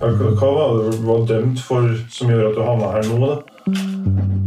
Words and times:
Hva 0.00 0.50
var 0.56 0.78
det 0.78 0.92
du 0.96 1.02
var 1.04 1.26
dømt 1.28 1.60
for 1.60 1.88
som 2.08 2.30
gjør 2.32 2.46
at 2.48 2.54
du 2.56 2.60
havna 2.64 2.92
her 2.94 3.08
nå? 3.10 3.18
da? 3.26 3.34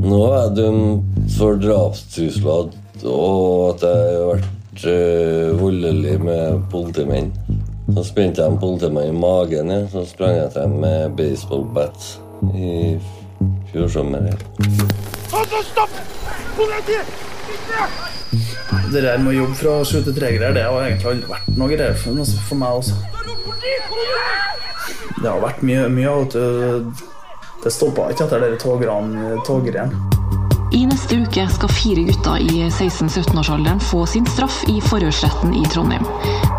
Nå 0.03 0.22
er 0.25 0.40
jeg 0.40 0.56
dømt 0.58 1.35
for 1.35 1.59
drapstrusler 1.61 2.72
og 3.03 3.75
at 3.75 3.83
jeg 3.85 4.16
har 4.16 4.31
vært 4.31 4.85
øh, 4.89 5.59
voldelig 5.59 6.16
med 6.24 6.63
politimenn. 6.71 7.29
Så 7.93 8.05
spente 8.07 8.41
jeg 8.41 8.52
en 8.52 8.59
politimann 8.59 9.11
i 9.11 9.20
magen, 9.20 9.70
ja. 9.70 9.84
så 9.92 10.05
sprang 10.10 10.38
jeg 10.39 10.52
til 10.55 10.62
dem 10.62 10.78
med 10.82 11.18
baseballbat 11.20 12.10
i 12.56 12.98
fjor 13.72 13.92
sommer. 13.94 14.32
Stopp! 15.30 15.94
Politi! 16.58 16.98
Det 18.94 19.04
der 19.04 19.22
med 19.22 19.36
å 19.36 19.38
jobbe 19.44 19.58
fra 19.60 19.78
sju 19.86 20.00
til 20.02 20.16
tre 20.16 20.34
greier, 20.34 20.56
det 20.56 20.66
har 20.66 20.88
egentlig 20.88 21.12
aldri 21.12 21.34
vært 21.36 21.58
noe 21.60 21.70
greier 21.70 22.00
for, 22.00 22.26
for 22.48 22.64
meg 22.64 22.82
også. 22.82 22.98
Det 25.24 25.32
har 25.32 25.40
vært 25.40 25.61
mye, 25.64 25.88
mye 25.88 26.14
at 26.25 26.34
det 27.64 27.71
stoppa 27.71 28.10
ikke 28.11 28.25
etter 28.25 28.42
de 28.43 28.57
toggreiene. 28.60 29.86
I 30.75 30.82
neste 30.89 31.21
uke 31.21 31.46
skal 31.54 31.71
fire 31.71 32.03
gutter 32.09 32.41
i 32.41 32.66
16-17-årsalderen 32.66 33.80
få 33.80 34.02
sin 34.09 34.25
straff 34.27 34.57
i 34.67 34.81
forhørsretten 34.83 35.53
i 35.55 35.63
Trondheim. 35.71 36.03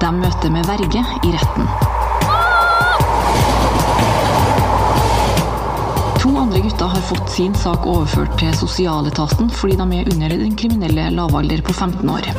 De 0.00 0.12
møter 0.16 0.54
med 0.54 0.64
verge 0.70 1.02
i 1.02 1.34
retten. 1.34 1.68
To 6.22 6.32
andre 6.40 6.64
gutter 6.64 6.94
har 6.94 7.04
fått 7.10 7.34
sin 7.36 7.58
sak 7.58 7.84
overført 7.90 8.38
til 8.40 8.56
sosialetaten 8.56 9.52
fordi 9.52 9.76
de 9.82 10.00
er 10.00 10.12
under 10.14 10.38
den 10.38 10.56
kriminelle 10.56 11.10
lavalder 11.18 11.60
på 11.66 11.76
15 11.76 12.16
år. 12.16 12.32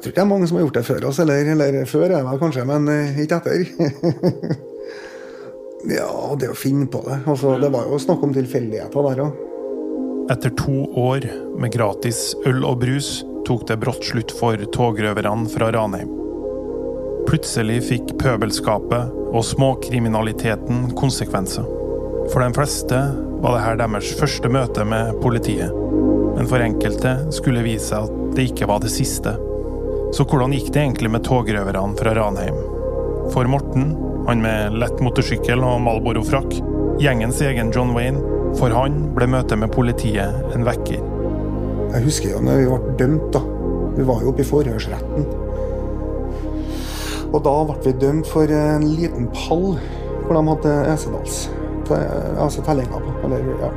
Tror 0.00 0.12
ikke 0.12 0.20
det 0.20 0.24
er 0.24 0.30
mange 0.30 0.48
som 0.48 0.56
har 0.56 0.64
gjort 0.64 0.78
det 0.78 0.86
før 0.86 1.06
oss, 1.10 1.18
eller, 1.22 1.52
eller 1.54 1.78
før 1.88 2.06
er 2.08 2.24
det 2.24 2.40
kanskje, 2.40 2.66
men 2.68 2.88
uh, 2.88 3.20
ikke 3.20 3.40
etter. 3.40 3.64
ja, 5.98 6.10
det 6.40 6.50
å 6.52 6.56
finne 6.56 6.88
på 6.90 7.02
det. 7.06 7.20
Altså, 7.28 7.56
det 7.60 7.72
var 7.74 7.88
jo 7.90 8.00
snakk 8.00 8.24
om 8.24 8.34
tilfeldigheter 8.36 9.08
der 9.10 9.24
òg. 9.26 9.46
Etter 10.30 10.52
to 10.54 10.84
år 11.00 11.26
med 11.58 11.72
gratis 11.74 12.30
øl 12.46 12.62
og 12.62 12.84
brus 12.84 13.24
tok 13.48 13.64
det 13.68 13.80
brått 13.82 14.04
slutt 14.06 14.32
for 14.36 14.60
togrøverne 14.76 15.50
fra 15.50 15.72
Ranheim. 15.74 16.12
Plutselig 17.26 17.80
fikk 17.88 18.14
pøbelskapet 18.20 19.10
og 19.30 19.44
småkriminaliteten 19.46 20.92
konsekvenser. 20.98 21.66
For 22.30 22.42
de 22.44 22.54
fleste 22.54 23.02
var 23.42 23.56
det 23.56 23.64
her 23.64 23.78
deres 23.80 24.14
første 24.20 24.50
møte 24.52 24.86
med 24.86 25.18
politiet. 25.22 25.74
Men 26.36 26.48
for 26.48 26.62
enkelte 26.62 27.16
skulle 27.34 27.66
vise 27.66 27.98
at 27.98 28.34
det 28.36 28.50
ikke 28.52 28.70
var 28.70 28.82
det 28.84 28.92
siste. 28.94 29.34
Så 30.10 30.24
hvordan 30.26 30.50
gikk 30.50 30.72
det 30.74 30.80
egentlig 30.82 31.10
med 31.14 31.22
togrøverne 31.22 31.94
fra 31.98 32.12
Ranheim? 32.18 32.56
For 33.30 33.46
Morten, 33.46 33.92
han 34.26 34.40
med 34.42 34.74
lett 34.82 34.98
motorsykkel 34.98 35.62
og 35.62 35.78
Malboro-frakk, 35.84 36.56
gjengens 36.98 37.38
egen 37.46 37.70
John 37.70 37.92
Wayne, 37.94 38.18
for 38.58 38.74
han 38.74 39.04
ble 39.14 39.28
møtet 39.30 39.60
med 39.62 39.70
politiet 39.70 40.50
en 40.56 40.66
vekker. 40.66 41.04
Jeg 41.94 42.04
husker 42.08 42.32
jo 42.32 42.40
når 42.42 42.58
vi 42.58 42.66
ble 42.72 42.96
dømt, 42.98 43.28
da. 43.36 43.42
Vi 43.94 44.06
var 44.08 44.24
jo 44.24 44.32
oppe 44.32 44.42
i 44.42 44.48
forhørsretten. 44.48 45.30
Og 47.30 47.38
da 47.46 47.54
ble 47.68 47.78
vi 47.84 47.94
dømt 48.02 48.26
for 48.26 48.50
en 48.50 48.88
liten 48.90 49.30
pall 49.36 49.78
hvor 50.24 50.34
de 50.34 50.42
hadde 50.50 50.74
Esedals. 50.90 51.38
Altså 51.90 52.66
tellinga 52.66 52.98
på. 52.98 53.14
Eller, 53.26 53.46
ja. 53.62 53.70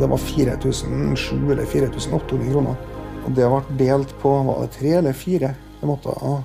Det 0.00 0.08
var 0.12 0.20
4700 0.20 1.56
eller 1.56 1.64
4800 1.68 2.52
kroner. 2.52 2.86
Og 3.24 3.34
det 3.36 3.48
ble 3.48 3.80
delt 3.80 4.14
på 4.20 4.36
var 4.44 4.62
det 4.66 4.76
tre 4.76 4.94
eller 5.00 5.16
fire? 5.16 5.54
Det 5.80 5.88
måtte 5.88 6.14
ha 6.20 6.38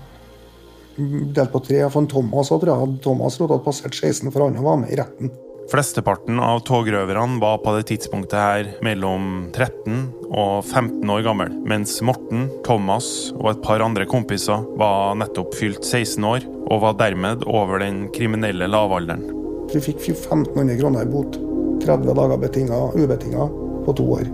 delt 1.36 1.52
på 1.52 1.64
tre. 1.66 1.81
For 1.91 2.07
Thomas 2.12 2.51
tror 2.51 2.72
jeg 2.72 3.00
Thomas 3.03 3.40
hadde 3.41 3.63
passert 3.66 3.96
16, 3.96 4.31
for 4.31 4.47
han 4.47 4.63
var 4.63 4.79
med 4.84 4.94
i 4.94 5.00
retten. 5.01 5.34
Flesteparten 5.66 6.38
av 6.40 6.59
togrøverne 6.62 7.40
var 7.41 7.57
på 7.63 7.72
det 7.73 7.88
tidspunktet 7.90 8.38
her 8.38 8.68
mellom 8.85 9.47
13 9.50 10.03
og 10.29 10.59
15 10.62 11.09
år 11.09 11.23
gammel, 11.25 11.56
mens 11.66 11.96
Morten, 12.06 12.46
Thomas 12.68 13.07
og 13.34 13.50
et 13.50 13.63
par 13.66 13.81
andre 13.81 14.06
kompiser 14.06 14.62
var 14.78 15.18
nettopp 15.18 15.57
fylt 15.57 15.81
16 15.81 16.28
år 16.29 16.46
og 16.69 16.84
var 16.85 17.00
dermed 17.02 17.47
over 17.50 17.81
den 17.81 18.06
kriminelle 18.13 18.69
lavalderen. 18.69 19.25
Vi 19.73 19.81
fikk 19.81 20.06
1500 20.06 20.78
kroner 20.78 21.02
i 21.02 21.09
bot. 21.09 21.41
30 21.81 22.13
dager 22.13 22.38
betinga, 22.40 22.78
ubetinga 22.94 23.50
på 23.88 23.97
to 23.97 24.06
år. 24.19 24.29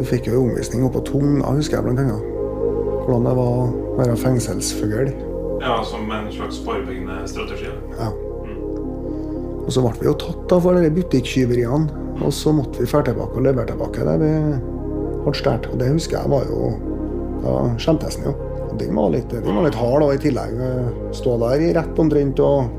Vi 0.00 0.08
fikk 0.08 0.30
jo 0.32 0.46
omvisning 0.46 0.88
oppå 0.88 1.02
på 1.02 1.12
Tungna, 1.12 1.52
husker 1.52 1.78
jeg 1.78 1.86
blant 1.86 2.00
annet. 2.00 2.32
Hvordan 3.04 3.28
det 3.28 3.36
var 3.36 3.85
være 3.96 4.16
fengselsfugl. 4.20 5.12
Ja, 5.62 5.82
Som 5.84 6.10
en 6.12 6.32
slags 6.32 6.58
forebyggende 6.64 7.22
strategi? 7.28 7.70
Ja. 7.98 8.10
Og 9.66 9.72
så 9.72 9.82
ble 9.82 9.94
vi 9.98 10.06
jo 10.06 10.16
tatt 10.20 10.44
da 10.50 10.58
for 10.62 10.90
butikktyveriene. 10.98 12.02
Og 12.24 12.32
så 12.32 12.52
måtte 12.54 12.80
vi 12.80 12.88
dra 12.88 13.02
tilbake 13.04 13.36
og 13.36 13.44
levere 13.44 13.68
tilbake 13.68 14.04
det 14.06 14.18
vi 14.22 14.32
hadde 14.32 15.36
stjålet. 15.36 15.70
Og 15.72 15.80
det 15.80 15.88
husker 15.92 16.20
jeg 16.20 16.32
var 16.32 16.46
jo 16.50 16.74
Da 17.42 17.56
skjemtes 17.78 18.16
en 18.18 18.30
jo. 18.30 18.36
Og 18.66 18.78
den 18.80 18.94
var 18.96 19.10
litt, 19.12 19.30
den 19.30 19.56
var 19.56 19.66
litt 19.66 19.76
hard 19.78 20.02
da, 20.02 20.12
i 20.14 20.20
tillegg. 20.20 20.54
Stå 21.14 21.36
der 21.42 21.62
i 21.62 21.72
rett 21.76 21.98
omtrent, 22.00 22.40
og, 22.42 22.70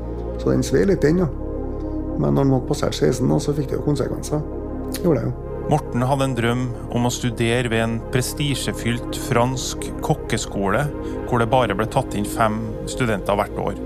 så 0.42 0.50
den 0.50 0.66
svei 0.66 0.82
litt, 0.84 1.00
den. 1.02 1.22
ja. 1.22 1.28
Men 2.18 2.34
når 2.34 2.42
den 2.42 2.54
var 2.56 2.64
passert 2.68 2.98
16, 2.98 3.30
så 3.40 3.54
fikk 3.54 3.70
det 3.70 3.78
jo 3.78 3.84
konsekvenser. 3.86 4.42
Gjorde 5.04 5.22
det 5.22 5.28
jo. 5.30 5.47
Morten 5.68 6.00
hadde 6.00 6.24
en 6.24 6.34
drøm 6.36 6.60
om 6.96 7.04
å 7.04 7.10
studere 7.12 7.68
ved 7.68 7.82
en 7.82 7.96
prestisjefylt 8.08 9.18
fransk 9.26 9.82
kokkeskole, 10.04 10.86
hvor 11.28 11.42
det 11.42 11.50
bare 11.52 11.76
ble 11.76 11.84
tatt 11.92 12.16
inn 12.16 12.24
fem 12.24 12.56
studenter 12.88 13.36
hvert 13.36 13.58
år. 13.60 13.76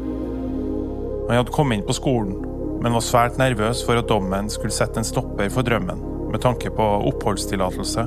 Han 1.27 1.41
hadde 1.41 1.55
kommet 1.55 1.81
inn 1.81 1.89
på 1.89 1.97
skolen, 1.99 2.37
men 2.85 2.95
var 2.95 3.03
svært 3.03 3.41
nervøs 3.41 3.83
for 3.87 3.99
at 3.99 4.07
dommen 4.11 4.51
skulle 4.53 4.75
sette 4.75 5.03
en 5.03 5.09
stopper 5.09 5.51
for 5.51 5.67
drømmen, 5.67 6.05
med 6.31 6.45
tanke 6.45 6.71
på 6.71 6.87
oppholdstillatelse. 7.11 8.07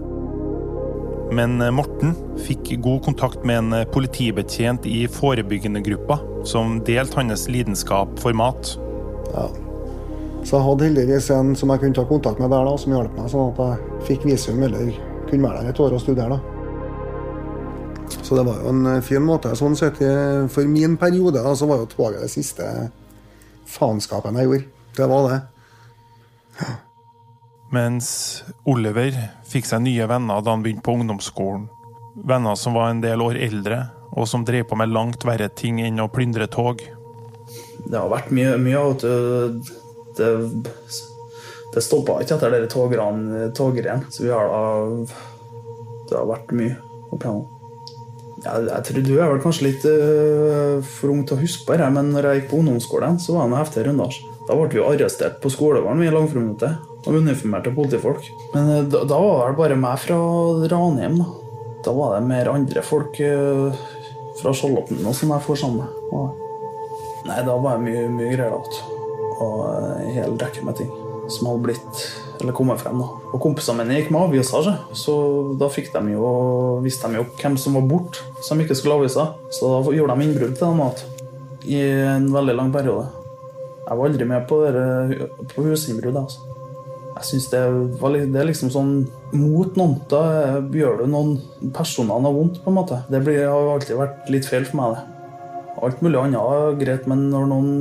Men 1.36 1.60
Morten 1.76 2.16
fikk 2.46 2.78
god 2.86 3.04
kontakt 3.10 3.44
med 3.44 3.60
en 3.60 3.92
politibetjent 3.92 4.88
i 4.88 5.04
forebyggende 5.12 5.84
gruppa, 5.84 6.22
som 6.48 6.80
delte 6.88 7.20
hans 7.20 7.50
lidenskap 7.52 8.16
for 8.24 8.40
mat. 8.40 8.78
Ja. 9.36 9.50
Så 10.46 10.60
jeg 10.60 10.66
hadde 10.68 10.86
heldigvis 10.86 11.32
en 11.34 11.56
som 11.58 11.72
jeg 11.74 11.82
kunne 11.82 11.98
ta 11.98 12.06
kontakt 12.06 12.40
med 12.40 12.52
der, 12.54 12.68
da, 12.68 12.76
som 12.78 12.94
hjalp 12.94 13.16
meg, 13.18 13.30
sånn 13.32 13.50
at 13.50 13.62
jeg 13.64 14.04
fikk 14.12 14.28
visum 14.30 14.62
eller 14.68 14.92
kunne 15.26 15.48
være 15.48 15.64
der 15.64 15.72
et 15.72 15.82
år 15.82 15.96
og 15.98 16.04
studere. 16.04 16.38
da. 16.38 16.40
Så 18.22 18.38
det 18.38 18.46
var 18.46 18.62
jo 18.62 18.70
en 18.70 19.02
fin 19.02 19.24
måte. 19.26 19.56
Sånn 19.58 19.76
sett, 19.78 19.98
For 20.54 20.70
min 20.70 20.98
periode 21.02 21.42
da, 21.42 21.56
så 21.58 21.66
var 21.66 21.82
jo 21.82 21.90
toget 21.90 22.22
det 22.22 22.30
siste 22.30 22.66
faenskapen 23.66 24.38
jeg 24.38 24.50
gjorde. 24.50 24.68
Det 24.96 25.08
var 25.10 25.30
det. 25.30 25.40
Ja. 26.62 26.74
Mens 27.74 28.10
Oliver 28.70 29.18
fikk 29.50 29.66
seg 29.68 29.82
nye 29.84 30.06
venner 30.08 30.44
da 30.46 30.54
han 30.54 30.62
begynte 30.64 30.86
på 30.86 30.94
ungdomsskolen. 31.00 31.66
Venner 32.16 32.56
som 32.56 32.78
var 32.78 32.94
en 32.94 33.02
del 33.04 33.22
år 33.22 33.40
eldre, 33.42 33.80
og 34.16 34.30
som 34.30 34.46
drev 34.48 34.70
på 34.70 34.78
med 34.80 34.94
langt 34.94 35.26
verre 35.28 35.50
ting 35.50 35.82
enn 35.84 36.00
å 36.00 36.08
plyndre 36.08 36.48
tog. 36.48 36.86
Det 37.86 37.98
har 37.98 38.08
vært 38.14 38.32
mye, 38.34 38.54
mye 38.62 38.84
det, 40.18 40.30
det 41.76 41.84
stoppa 41.84 42.22
ikke 42.24 42.38
etter 42.38 42.56
de 42.56 42.70
togrenene. 42.72 44.08
Så 44.10 44.26
vi 44.26 44.32
har 44.34 44.48
da 44.50 44.64
Det 46.06 46.18
har 46.20 46.30
vært 46.30 46.52
mye 46.54 46.76
opp 47.10 47.24
igjennom. 47.24 47.46
Jeg, 48.46 48.66
jeg 48.68 48.86
tror 48.88 49.06
du 49.08 49.14
er 49.16 49.32
vel 49.32 49.42
kanskje 49.42 49.66
litt 49.66 49.86
uh, 49.90 50.78
for 50.86 51.14
ung 51.14 51.24
til 51.26 51.38
å 51.38 51.42
huske 51.42 51.66
på 51.66 51.78
det, 51.80 51.88
men 51.96 52.12
når 52.14 52.28
jeg 52.28 52.42
gikk 52.42 52.52
på 52.52 52.60
ungdomsskolen, 52.62 53.18
så 53.22 53.34
var 53.34 53.48
det 53.48 53.56
en 53.56 53.62
heftig 53.64 53.86
runder. 53.88 54.20
Da 54.46 54.58
ble 54.60 54.68
vi 54.70 54.84
arrestert 54.84 55.40
på 55.42 55.50
skolegården 55.50 56.04
i 56.06 56.12
langfriminuttet 56.14 57.08
av 57.08 57.18
uniformerte 57.18 57.74
politifolk. 57.74 58.30
Men 58.54 58.70
uh, 58.70 58.84
da, 58.86 59.02
da, 59.10 59.22
var 59.24 59.50
det 59.50 59.60
bare 59.64 59.80
meg 59.82 60.02
fra 60.04 60.20
Ranheim. 60.76 61.20
Da 61.24 61.42
Da 61.86 61.94
var 61.94 62.16
det 62.16 62.26
mer 62.30 62.48
andre 62.54 62.82
folk 62.86 63.18
uh, 63.22 63.74
fra 64.40 64.54
Skjolotten 64.54 65.02
som 65.14 65.34
jeg 65.34 65.46
får 65.48 65.64
sammen 65.64 65.86
med. 65.86 66.42
Nei, 67.26 67.40
da 67.46 67.58
var 67.58 67.80
det 67.80 67.88
mye, 67.88 68.10
mye 68.14 68.36
greier. 68.36 68.54
Da. 68.54 68.95
Og 69.44 69.66
en 69.68 70.14
hel 70.16 70.38
rekke 70.40 70.64
med 70.66 70.80
ting 70.80 70.94
som 71.32 71.50
hadde 71.50 71.66
blitt 71.66 72.06
eller 72.42 72.54
kommet 72.54 72.82
frem. 72.82 73.00
da. 73.00 73.08
Og 73.34 73.42
Kompisene 73.42 73.84
mine 73.84 74.00
gikk 74.00 74.12
med 74.14 74.28
aviser, 74.28 74.72
så 74.96 75.16
da 75.60 75.70
fikk 75.72 75.92
de 75.94 76.16
jo, 76.16 76.32
visste 76.84 77.10
de 77.10 77.22
jo 77.22 77.28
hvem 77.40 77.58
som 77.60 77.78
var 77.80 77.88
borte, 77.90 78.24
som 78.46 78.60
ikke 78.62 78.78
skulle 78.78 79.00
ha. 79.16 79.28
Så 79.50 79.72
da 79.72 79.96
gjorde 79.96 80.18
de 80.18 80.28
innbrudd 80.28 80.58
til 80.58 80.68
dem 80.68 80.82
igjen 80.84 81.14
i 81.66 81.80
en 82.16 82.28
veldig 82.34 82.58
lang 82.60 82.74
periode. 82.74 83.08
Jeg 83.86 83.98
var 83.98 84.10
aldri 84.10 84.26
med 84.26 84.46
på, 84.50 84.60
dere, 84.66 85.30
på 85.54 85.66
husinnbrudd. 85.66 86.18
Altså. 86.18 86.40
Jeg 87.16 87.28
synes 87.30 87.48
det, 87.52 87.62
det, 88.34 88.40
er 88.42 88.48
liksom 88.50 88.72
sånn 88.74 88.94
mot 89.38 89.78
noen. 89.80 90.00
Da 90.12 90.24
gjør 90.60 91.04
du 91.04 91.06
noen 91.10 91.36
personer 91.74 92.22
noe 92.22 92.36
vondt, 92.36 92.62
på 92.64 92.72
en 92.72 92.80
måte. 92.82 93.02
Det 93.10 93.22
blir, 93.24 93.46
har 93.48 93.76
alltid 93.76 94.00
vært 94.00 94.32
litt 94.34 94.50
feil 94.50 94.68
for 94.68 94.82
meg, 94.82 94.98
det. 94.98 95.15
Alt 95.84 96.00
mulig 96.02 96.20
annet 96.22 96.40
er 96.40 96.78
greit, 96.80 97.08
men 97.12 97.26
når 97.34 97.50
noen 97.52 97.74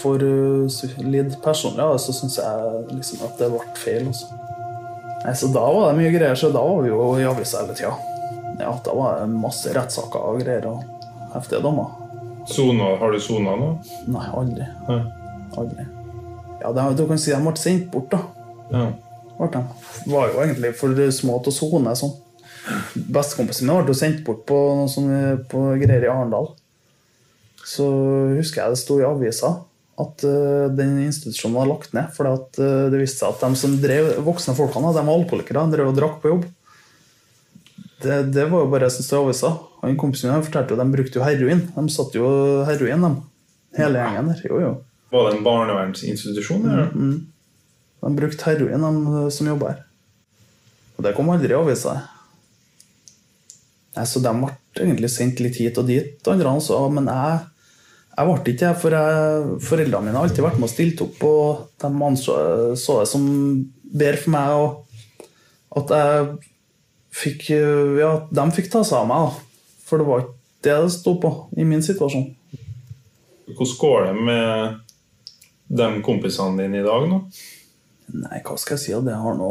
får 0.00 0.22
uh, 0.24 0.84
lide 1.04 1.36
personlig, 1.44 1.84
så 2.00 2.14
syns 2.16 2.38
jeg 2.40 2.84
liksom 2.94 3.26
at 3.26 3.36
det 3.40 3.50
ble 3.52 3.60
feil. 3.76 4.08
Også. 4.08 4.30
Altså. 4.30 4.40
Nei, 5.24 5.34
så 5.40 5.50
da 5.52 5.64
var 5.64 5.90
det 5.90 5.98
mye 6.00 6.12
greier, 6.14 6.36
så 6.36 6.50
da 6.52 6.62
var 6.64 6.82
vi 6.84 6.90
jo 6.92 7.10
i 7.20 7.26
avisa 7.28 7.62
hele 7.62 7.76
tida. 7.76 7.92
Ja, 8.60 8.72
da 8.84 8.96
var 8.96 9.20
det 9.20 9.28
masse 9.32 9.72
rettssaker 9.74 10.24
og 10.30 10.40
greier 10.40 10.66
og 10.70 10.82
heftige 11.34 11.62
dommer. 11.64 11.92
Sona, 12.48 12.90
har 13.00 13.12
du 13.12 13.20
sona 13.20 13.54
nå? 13.56 13.70
Nei, 14.12 14.24
aldri. 14.40 14.66
Nei. 14.88 14.98
Aldri. 15.60 15.86
Ja, 16.60 16.72
det, 16.76 16.84
du 16.98 17.06
kan 17.08 17.20
si 17.20 17.32
de 17.32 17.40
ble 17.44 17.54
sendt 17.60 17.88
bort, 17.92 18.12
da. 18.12 18.20
Ja. 18.72 18.90
Ble 19.38 19.48
de. 19.52 19.62
Var 20.12 20.28
jo 20.32 20.42
egentlig 20.44 20.74
for 20.78 21.00
små 21.12 21.40
til 21.44 21.52
å 21.52 21.56
sone 21.56 21.96
sånn. 21.98 22.12
Bestekompisen 22.94 23.68
min 23.68 23.84
ble 23.84 23.96
sendt 23.96 24.22
bort 24.24 24.44
på 24.48 24.60
noe 24.78 24.92
sånn 24.92 25.44
på 25.50 25.66
greier 25.80 26.06
i 26.06 26.12
Arendal. 26.12 26.52
Så 27.64 27.86
husker 28.36 28.62
jeg 28.62 28.74
det 28.74 28.80
sto 28.82 28.98
i 29.00 29.06
avisa 29.08 29.54
at 30.00 30.24
uh, 30.26 30.66
den 30.74 30.96
institusjonen 31.04 31.56
var 31.56 31.70
lagt 31.70 31.94
ned. 31.96 32.10
For 32.16 32.28
det 32.58 32.98
viste 33.00 33.22
seg 33.22 33.30
at 33.32 33.44
de 33.46 33.60
som 33.60 33.76
drev 33.80 34.10
voksne 34.26 34.56
folkene, 34.58 34.92
de 34.94 35.04
var 35.06 35.14
alkoholikere. 35.14 35.64
De 35.64 35.76
drev 35.78 35.92
og 35.92 35.98
drakk 35.98 36.18
på 36.22 36.32
jobb. 36.34 36.48
Det, 38.04 38.18
det 38.34 38.48
var 38.50 38.64
jo 38.64 38.72
bare 38.72 38.88
jeg 38.88 38.96
som 38.98 39.06
stod 39.06 39.20
i 39.20 39.28
avisa. 39.28 39.52
Han 39.84 40.00
Kompisen 40.00 40.32
min 40.32 40.44
fortalte 40.44 40.74
jo 40.74 40.80
de 40.80 40.88
brukte 40.92 41.20
jo 41.20 41.24
heroin. 41.24 41.62
De 41.76 41.84
satt 41.92 42.16
jo 42.18 42.26
heroin, 42.68 43.06
de. 43.06 43.14
Hele 43.78 44.02
gjengen 44.02 44.32
der. 44.32 44.42
Jo, 44.48 44.58
jo. 44.60 44.74
Var 45.14 45.30
det 45.30 45.38
en 45.38 45.46
barnevernsinstitusjon? 45.46 46.66
Eller? 46.68 46.90
De 48.04 48.12
brukte 48.18 48.50
heroin, 48.50 48.84
de 48.84 49.24
som 49.32 49.48
jobba 49.48 49.72
her. 49.72 49.80
Og 50.98 51.06
det 51.06 51.14
kom 51.16 51.30
aldri 51.32 51.54
i 51.54 51.56
avisa. 51.58 51.96
Nei, 53.94 54.06
Så 54.10 54.20
de 54.22 54.32
ble 54.42 54.52
egentlig 54.74 55.10
sendt 55.14 55.42
litt 55.42 55.58
hit 55.62 55.78
og 55.78 55.86
dit, 55.88 56.18
andre 56.26 56.50
altså. 56.50 56.80
men 56.90 57.06
jeg, 57.10 57.42
jeg 58.14 58.28
ble 58.28 58.38
ikke 58.54 58.60
det. 58.62 58.72
For 58.82 58.94
jeg, 58.94 59.58
foreldrene 59.68 60.08
mine 60.08 60.18
har 60.18 60.28
alltid 60.28 60.46
vært 60.46 60.60
med 60.60 60.68
og 60.68 60.74
stilt 60.74 61.02
opp, 61.04 61.22
og 61.26 61.82
de 61.82 61.90
anså 62.08 62.38
så 62.78 63.00
det 63.02 63.10
som 63.10 63.26
bedre 63.94 64.20
for 64.22 64.34
meg 64.34 64.54
og 64.58 64.80
at 65.74 65.90
jeg 65.90 66.26
fikk 67.14 67.48
Ja, 67.98 68.12
de 68.30 68.44
fikk 68.54 68.70
ta 68.72 68.82
seg 68.86 69.00
av 69.02 69.10
meg, 69.10 69.26
da. 69.26 69.78
For 69.84 70.00
det 70.00 70.06
var 70.08 70.24
ikke 70.24 70.40
det 70.64 70.76
det 70.80 70.92
sto 70.94 71.12
på 71.20 71.30
i 71.60 71.64
min 71.68 71.82
situasjon. 71.84 72.30
Hvordan 73.54 73.78
går 73.80 74.06
det 74.06 74.14
med 74.28 74.78
de 75.68 75.88
kompisene 76.06 76.62
dine 76.62 76.80
i 76.80 76.86
dag 76.86 77.04
nå? 77.10 77.20
Nei, 78.14 78.38
hva 78.44 78.56
skal 78.60 78.78
jeg 78.78 78.82
si? 78.84 78.94
Det 79.04 79.16
har 79.16 79.36
nå 79.36 79.50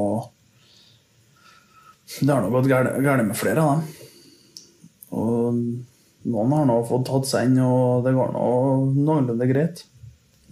Det 2.19 2.29
har 2.29 2.41
nå 2.41 2.49
gått 2.53 2.69
galt 2.69 3.25
med 3.27 3.37
flere 3.37 3.61
av 3.61 3.75
dem. 3.75 3.85
Og 5.13 5.92
noen 6.23 6.53
har 6.55 6.67
nå 6.69 6.77
fått 6.87 7.07
tatt 7.09 7.27
seg 7.29 7.49
inn, 7.49 7.59
og 7.63 8.05
det 8.05 8.13
går 8.15 8.31
nå 8.35 8.47
noenlunde 8.95 9.47
greit. 9.49 9.83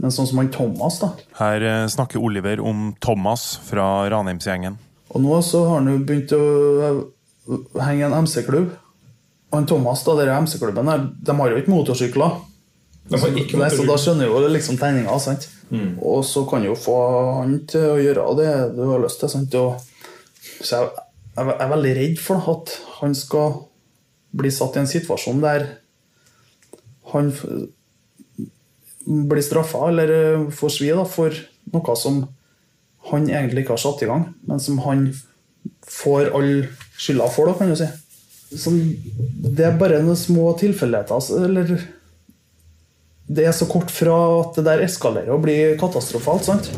Men 0.01 0.13
sånn 0.13 0.27
som 0.29 0.41
han 0.41 0.51
Thomas, 0.53 0.97
da. 1.01 1.11
Her 1.37 1.61
eh, 1.61 1.87
snakker 1.91 2.21
Oliver 2.21 2.61
om 2.63 2.91
Thomas 3.03 3.53
fra 3.67 4.07
Ranheimsgjengen. 4.09 4.79
Og 5.11 5.23
nå 5.23 5.41
så 5.45 5.65
har 5.67 5.81
han 5.81 5.91
jo 5.91 5.99
begynt 6.07 6.31
å 6.33 7.81
henge 7.83 8.07
en 8.07 8.15
MC-klubb. 8.25 8.71
Og 9.51 9.57
han 9.59 9.67
Thomas, 9.69 10.03
da, 10.07 10.15
denne 10.17 10.39
MC-klubben 10.47 10.89
her, 10.89 11.05
de 11.11 11.35
har 11.37 11.53
jo 11.53 11.61
ikke 11.61 11.73
motorsykler. 11.73 12.39
Ikke 13.11 13.59
Nei, 13.59 13.67
så 13.73 13.83
da 13.83 13.97
skjønner 13.99 14.29
jo 14.29 14.41
liksom 14.47 14.77
tegninga, 14.79 15.17
sant? 15.19 15.49
Og 15.99 16.23
så 16.27 16.43
kan 16.47 16.63
jo 16.65 16.75
få 16.79 16.97
han 17.41 17.57
til 17.69 17.93
å 17.93 17.99
gjøre 17.99 18.27
det 18.39 18.51
du 18.77 18.83
har 18.89 19.01
lyst 19.03 19.21
til. 19.23 19.31
sant? 19.31 19.55
Og, 19.59 19.81
så 20.61 20.79
jeg, 20.79 20.89
jeg 21.35 21.57
er 21.57 21.73
veldig 21.75 21.93
redd 21.97 22.21
for 22.21 22.51
at 22.53 22.73
han 22.99 23.15
skal 23.17 23.59
bli 24.31 24.51
satt 24.53 24.77
i 24.77 24.83
en 24.83 24.89
situasjon 24.89 25.41
der 25.43 25.67
han 27.11 27.31
blir 29.05 29.43
straffa 29.43 29.87
eller 29.89 30.13
eh, 30.15 30.45
får 30.55 30.75
svi 30.77 30.91
for 31.09 31.35
noe 31.73 31.95
som 31.97 32.21
han 33.11 33.25
egentlig 33.29 33.65
ikke 33.65 33.75
har 33.75 33.81
satt 33.81 34.03
i 34.05 34.09
gang, 34.09 34.27
men 34.47 34.61
som 34.61 34.77
han 34.85 35.07
får 35.89 36.29
all 36.37 36.51
skylda 37.01 37.27
for, 37.33 37.49
da, 37.49 37.57
kan 37.57 37.71
du 37.71 37.75
si. 37.79 37.87
Så 38.51 38.73
det 39.55 39.65
er 39.65 39.79
bare 39.79 40.01
noen 40.03 40.19
små 40.19 40.51
tilfeldigheter. 40.59 41.17
altså, 41.17 41.39
Eller 41.47 41.71
det 43.31 43.47
er 43.47 43.55
så 43.55 43.65
kort 43.69 43.91
fra 43.93 44.15
at 44.41 44.59
det 44.59 44.67
der 44.67 44.83
eskalerer 44.85 45.33
og 45.33 45.45
blir 45.45 45.77
katastrofalt. 45.81 46.45
sant? 46.45 46.71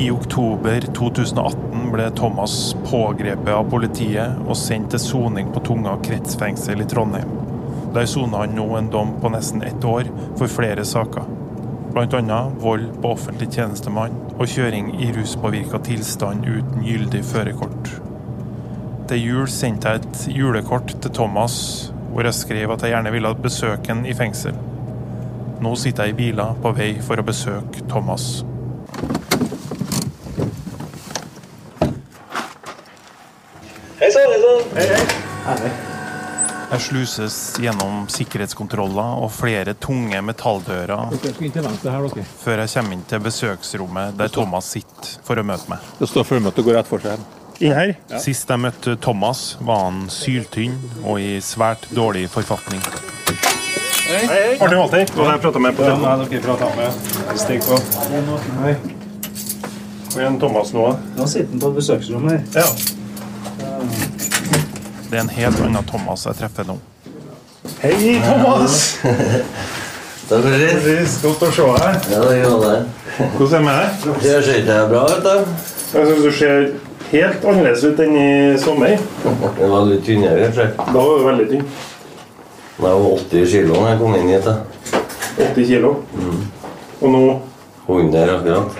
I 0.00 0.10
oktober 0.10 0.80
2018 0.80 1.90
ble 1.92 2.06
Thomas 2.16 2.76
pågrepet 2.86 3.50
av 3.52 3.66
politiet 3.68 4.38
og 4.46 4.56
sendt 4.56 4.94
til 4.94 5.02
soning 5.02 5.50
på 5.52 5.60
Tunga 5.66 5.92
kretsfengsel 6.00 6.80
i 6.80 6.86
Trondheim. 6.88 7.34
Der 7.92 8.08
soner 8.08 8.46
han 8.46 8.54
nå 8.56 8.64
en 8.78 8.88
dom 8.88 9.10
på 9.20 9.28
nesten 9.34 9.60
ett 9.66 9.84
år 9.84 10.08
for 10.38 10.48
flere 10.48 10.86
saker. 10.88 11.28
Annet 12.00 12.56
vold 12.62 12.86
på 13.02 13.12
offentlig 13.12 13.50
tjenestemann 13.52 14.16
og 14.38 14.48
kjøring 14.48 14.88
i 15.04 15.10
ruspåvirka 15.12 15.82
tilstand 15.84 16.48
uten 16.48 16.80
gyldig 16.86 17.20
førerkort. 17.34 17.92
Til 19.10 19.20
jul 19.20 19.52
sendte 19.52 19.92
jeg 19.92 20.00
et 20.00 20.28
julekort 20.32 20.94
til 20.96 21.12
Thomas 21.12 21.58
hvor 22.08 22.24
jeg 22.24 22.38
skrev 22.40 22.72
at 22.72 22.86
jeg 22.86 22.94
gjerne 22.94 23.12
ville 23.12 23.34
besøke 23.36 23.92
ham 23.92 24.06
i 24.08 24.16
fengsel. 24.16 24.56
Nå 25.60 25.74
sitter 25.76 26.08
jeg 26.08 26.16
i 26.16 26.22
biler 26.22 26.56
på 26.62 26.72
vei 26.72 26.94
for 27.04 27.20
å 27.20 27.26
besøke 27.26 27.84
Thomas. 27.92 28.40
Jeg 36.69 36.69
sluses 36.82 37.36
gjennom 37.62 38.06
sikkerhetskontroller 38.12 39.20
og 39.24 39.30
flere 39.34 39.74
tunge 39.78 40.20
metalldører 40.24 41.12
før 42.40 42.62
jeg 42.64 42.72
kommer 42.72 42.96
inn 42.96 43.04
til 43.10 43.22
besøksrommet 43.24 44.16
der 44.18 44.32
Thomas 44.32 44.70
sitter 44.74 45.12
for 45.26 45.40
å 45.40 45.44
møte 45.46 45.70
meg. 45.72 45.84
Det 46.00 46.08
står 46.10 46.26
formøte 46.28 46.64
går 46.66 46.80
rett 46.80 46.90
for 46.90 47.02
seg. 47.04 47.22
Inn 47.60 47.74
her? 47.76 47.92
Sist 48.22 48.48
jeg 48.48 48.62
møtte 48.62 48.96
Thomas, 49.04 49.58
var 49.60 49.84
han 49.88 50.06
syltynn 50.12 50.78
og 51.04 51.20
i 51.20 51.36
svært 51.44 51.90
dårlig 51.92 52.24
forfatning. 52.32 52.80
Hei! 54.10 54.56
Martin 54.58 54.78
Walter, 54.80 55.04
har 55.20 55.36
jeg 55.36 55.42
prata 55.44 55.60
med 55.62 55.76
på 55.76 55.84
telefonen. 55.84 56.24
Nei, 56.24 56.30
dere 56.32 56.42
prata 56.42 56.70
med 56.74 57.38
Stig 57.38 57.60
på. 57.62 57.76
Hei. 58.64 58.72
Hvor 60.10 60.24
er 60.24 60.38
Thomas 60.42 60.72
nå? 60.74 60.88
Nå 61.14 61.28
sitter 61.30 61.52
han 61.52 61.62
på 61.62 61.70
besøksrommet. 61.76 62.56
Ja. 62.58 62.66
Det 65.10 65.16
er 65.18 65.24
en 65.24 65.32
helt 65.34 65.60
annen 65.64 65.86
Thomas 65.88 66.22
jeg 66.28 66.38
treffer 66.38 66.66
nå. 66.68 66.76
Hei, 67.82 68.20
Thomas! 68.22 68.76
Det 70.30 70.38
sist. 70.44 70.84
Sist, 70.84 71.24
Godt 71.24 71.40
å 71.42 71.48
se 71.50 71.64
deg. 71.66 72.04
Ja, 72.12 72.20
det 72.28 72.36
gjør 72.38 72.60
det. 72.62 72.76
Hvordan 73.34 73.48
er 73.50 73.56
det 73.56 73.62
med 73.64 73.80
deg? 73.80 74.20
Det 74.22 74.34
ser 74.46 74.58
ikke 74.60 74.76
bra 74.92 75.00
ut, 75.10 75.24
da. 75.24 75.32
Jeg 75.90 76.06
syns 76.06 76.22
du 76.22 76.30
ser 76.38 76.68
helt 77.10 77.46
annerledes 77.50 77.82
ut 77.82 78.02
enn 78.04 78.14
i 78.14 78.28
sommer. 78.62 78.94
Det 79.58 79.70
var 79.72 79.88
litt 79.88 80.04
tynnere, 80.06 80.44
kanskje. 80.46 80.68
Da 80.78 80.94
var 80.94 81.18
du 81.18 81.24
veldig 81.26 81.46
tynn. 81.50 81.64
Jeg 82.76 82.84
var 82.86 83.08
80 83.10 83.48
kilo 83.56 83.80
da 83.80 83.88
jeg 83.90 84.00
kom 84.04 84.14
inn 84.20 84.30
hit. 84.30 84.46
da. 84.46 84.54
80 85.50 85.66
kilo. 85.72 85.90
Og 87.00 87.10
nå 87.16 87.24
100 87.88 88.36
akkurat. 88.36 88.78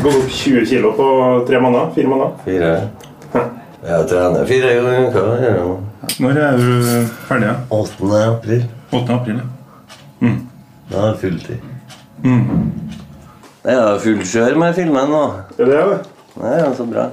gått 0.00 0.16
opp 0.16 0.32
20 0.40 0.64
kilo 0.72 0.94
på 0.96 1.10
tre 1.52 1.60
måneder. 1.60 1.92
Fire 1.98 2.14
måneder. 2.14 2.32
Fire. 2.48 2.72
Jeg 3.78 4.08
trener 4.10 4.46
fire 4.48 4.72
ganger 4.74 4.96
i 4.96 5.04
uka. 5.06 5.20
Når 6.18 6.38
er 6.42 6.56
du 6.58 6.70
ferdig? 7.28 7.52
8. 7.70 8.08
april. 8.24 8.64
8. 8.90 9.14
april. 9.14 9.38
ja. 10.22 10.32
Da 10.88 11.02
er 11.04 11.12
det 11.12 11.20
fulltid. 11.20 11.58
Jeg 13.68 13.76
har 13.76 13.98
full 14.02 14.22
kjør 14.24 14.56
med 14.58 14.74
filmen 14.74 15.10
nå. 15.12 15.22
Er 15.58 15.68
det, 15.68 15.78
det. 15.78 15.98
Det 16.38 16.52
er 16.56 16.74
så 16.74 16.86
bra. 16.88 17.04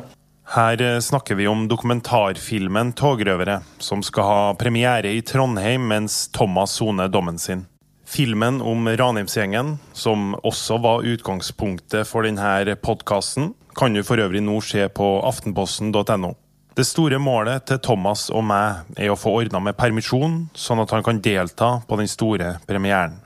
Her 0.56 0.82
eh, 0.82 1.00
snakker 1.02 1.36
vi 1.36 1.48
om 1.50 1.66
dokumentarfilmen 1.68 2.94
'Togrøvere', 2.94 3.60
som 3.80 4.04
skal 4.06 4.24
ha 4.24 4.54
premiere 4.54 5.12
i 5.12 5.22
Trondheim 5.22 5.88
mens 5.90 6.28
Thomas 6.34 6.78
soner 6.80 7.10
dommen 7.10 7.38
sin. 7.38 7.66
Filmen 8.06 8.62
om 8.62 8.88
Ranheimsgjengen, 8.88 9.78
som 9.94 10.36
også 10.46 10.78
var 10.82 11.04
utgangspunktet 11.04 12.08
for 12.08 12.24
denne 12.24 12.76
podkasten, 12.78 13.54
kan 13.76 13.94
du 13.94 14.04
for 14.04 14.22
øvrig 14.22 14.42
nå 14.46 14.62
se 14.62 14.88
på 14.88 15.10
aftenposten.no. 15.26 16.36
Det 16.76 16.84
store 16.84 17.16
målet 17.24 17.64
til 17.70 17.78
Thomas 17.80 18.26
og 18.36 18.44
meg 18.44 18.98
er 19.00 19.14
å 19.14 19.16
få 19.16 19.32
ordna 19.40 19.62
med 19.64 19.78
permisjon, 19.80 20.50
sånn 20.52 20.82
at 20.84 20.92
han 20.92 21.06
kan 21.08 21.22
delta 21.24 21.70
på 21.88 21.96
den 22.02 22.10
store 22.12 22.58
premieren. 22.68 23.22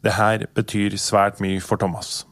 Det 0.00 0.14
her 0.16 0.46
betyr 0.56 0.96
svært 0.96 1.42
mye 1.44 1.60
for 1.60 1.76
Thomas. 1.76 2.22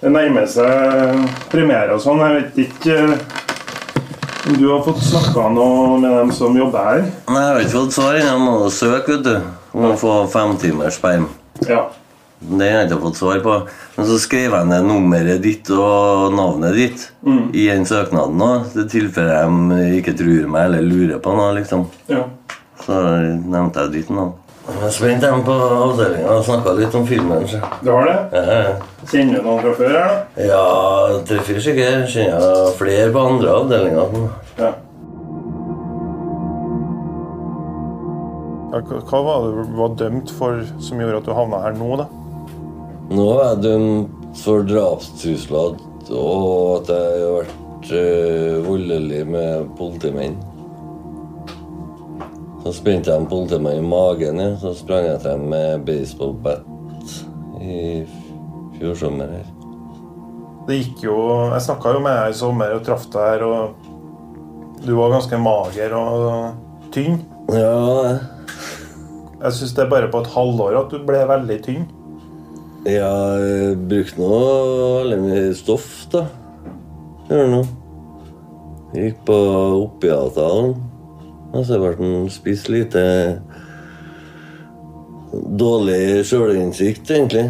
Det 0.00 0.08
nærmer 0.08 0.46
seg 0.48 1.26
premiere 1.52 1.98
og 1.98 2.00
sånn. 2.00 2.22
Jeg 2.24 2.38
vet 2.38 2.60
ikke 2.64 2.96
eh, 2.96 3.38
om 4.48 4.56
du 4.56 4.70
har 4.70 4.80
fått 4.86 5.02
snakka 5.04 5.50
noe 5.52 5.98
med 6.00 6.16
dem 6.16 6.32
som 6.32 6.56
jobber 6.56 6.86
her? 6.86 7.02
Nei, 7.28 7.42
Jeg 7.42 7.50
har 7.50 7.60
ikke 7.66 7.76
fått 7.76 7.96
svar 7.98 8.16
ennå. 8.16 8.30
Jeg 8.30 8.44
må 8.46 8.70
søke, 8.72 9.18
vet 9.18 9.26
du. 9.28 9.50
Om 9.76 9.90
å 9.90 9.96
få 10.00 10.14
femtimers 10.32 10.96
perm. 11.02 11.28
Ja. 11.68 11.90
Det 12.40 12.64
har 12.70 12.78
jeg 12.80 12.88
ikke 12.88 13.02
fått 13.02 13.18
svar 13.20 13.40
på. 13.44 13.54
Men 13.98 14.06
så 14.08 14.16
skrev 14.22 14.54
jeg 14.56 14.68
ned 14.70 14.86
nummeret 14.88 15.42
ditt 15.44 15.68
og 15.76 16.32
navnet 16.32 16.72
ditt 16.78 17.02
i 17.52 17.66
den 17.68 17.84
søknaden. 17.84 18.40
I 18.80 18.86
tilfelle 18.88 19.42
de 19.76 19.98
ikke 20.00 20.14
tror 20.16 20.48
meg 20.48 20.70
eller 20.70 20.86
lurer 20.86 21.20
på 21.20 21.34
noe, 21.36 21.52
liksom. 21.60 21.84
ja. 22.08 22.24
Så 22.80 22.96
nevnte 22.96 23.82
jeg 23.84 23.92
ditt 23.98 24.10
navn. 24.16 24.32
Jeg 24.70 24.86
er 24.86 24.92
spent 24.94 25.24
dem 25.24 25.40
på 25.44 25.52
avdelinga. 25.52 26.30
og 26.38 26.44
snakka 26.46 26.72
litt 26.78 26.94
om 26.94 27.04
filmen. 27.06 27.42
Så. 27.48 27.58
Du 27.84 27.90
har 27.90 28.06
det? 28.08 28.16
Ja, 28.38 28.42
ja. 28.56 28.74
Kjenner 29.10 29.40
du 29.40 29.48
noen 29.48 29.60
fra 29.64 29.72
før 29.76 29.90
her, 29.96 30.12
da? 30.36 30.44
ja 30.46 31.22
tre-fire 31.28 31.60
stykker. 31.64 32.06
Kjenner 32.12 32.46
jeg 32.46 32.76
flere 32.78 33.10
på 33.12 33.24
andre 33.32 33.56
avdelinger. 33.58 34.16
Ja. 34.60 34.70
Hva 39.10 39.20
var 39.26 39.44
det 39.44 39.52
du 39.66 39.76
var 39.80 39.94
dømt 39.98 40.30
for 40.38 40.62
som 40.80 41.00
gjorde 41.02 41.20
at 41.20 41.26
du 41.28 41.34
havna 41.34 41.60
her 41.66 41.74
nå, 41.76 41.90
da? 42.00 42.06
Nå 43.10 43.24
er 43.34 43.40
jeg 43.42 43.62
dømt 43.64 44.38
for 44.38 44.62
drapstrusler 44.62 45.80
og 46.10 46.80
at 46.80 46.90
jeg 46.90 47.22
har 47.24 47.32
vært 47.34 47.90
øh, 47.94 48.54
voldelig 48.66 49.20
med 49.26 49.68
politimenn. 49.78 50.36
Så 52.60 52.74
spente 52.76 53.10
jeg 53.10 53.22
en 53.22 53.28
politimann 53.30 53.80
i 53.80 53.84
magen, 53.84 54.38
ja. 54.42 54.54
så 54.60 54.74
sprang 54.76 55.06
jeg 55.06 55.18
etter 55.18 55.38
dem 55.38 55.50
med 55.50 55.84
baseballbat 55.86 57.14
i 57.60 57.82
fjor 58.78 58.98
sommer. 59.02 59.30
her. 59.38 59.46
Det 60.68 60.76
gikk 60.76 61.06
jo 61.08 61.14
Jeg 61.50 61.62
snakka 61.66 61.94
jo 61.96 62.02
med 62.04 62.14
deg 62.14 62.34
i 62.34 62.40
sommer 62.40 62.74
og 62.76 62.84
traff 62.86 63.06
deg 63.10 63.30
her, 63.32 63.46
og 63.46 64.84
du 64.84 64.92
var 64.96 65.16
ganske 65.16 65.40
mager 65.40 65.96
og 65.98 66.90
tynn. 66.94 67.24
Ja. 67.50 68.18
Jeg 69.40 69.56
syns 69.56 69.74
det 69.74 69.86
er 69.86 69.90
bare 69.90 70.10
på 70.12 70.20
et 70.22 70.30
halvår 70.34 70.84
at 70.84 70.92
du 70.92 71.02
ble 71.06 71.24
veldig 71.26 71.64
tynn. 71.64 71.88
Jeg 72.88 73.74
brukte 73.90 74.16
nå 74.16 75.16
mye 75.20 75.50
stoff, 75.52 75.88
da. 76.12 76.22
Gjør 77.28 77.50
nå. 77.52 77.58
Gikk 78.94 79.18
på 79.28 79.36
opiatavtalen. 79.84 80.78
Og 81.50 81.66
så 81.66 81.80
ble 81.82 81.90
han 81.98 82.30
spist 82.32 82.70
lite 82.72 83.02
Dårlig 85.30 86.24
sjølinnsikt, 86.26 87.10
egentlig. 87.10 87.44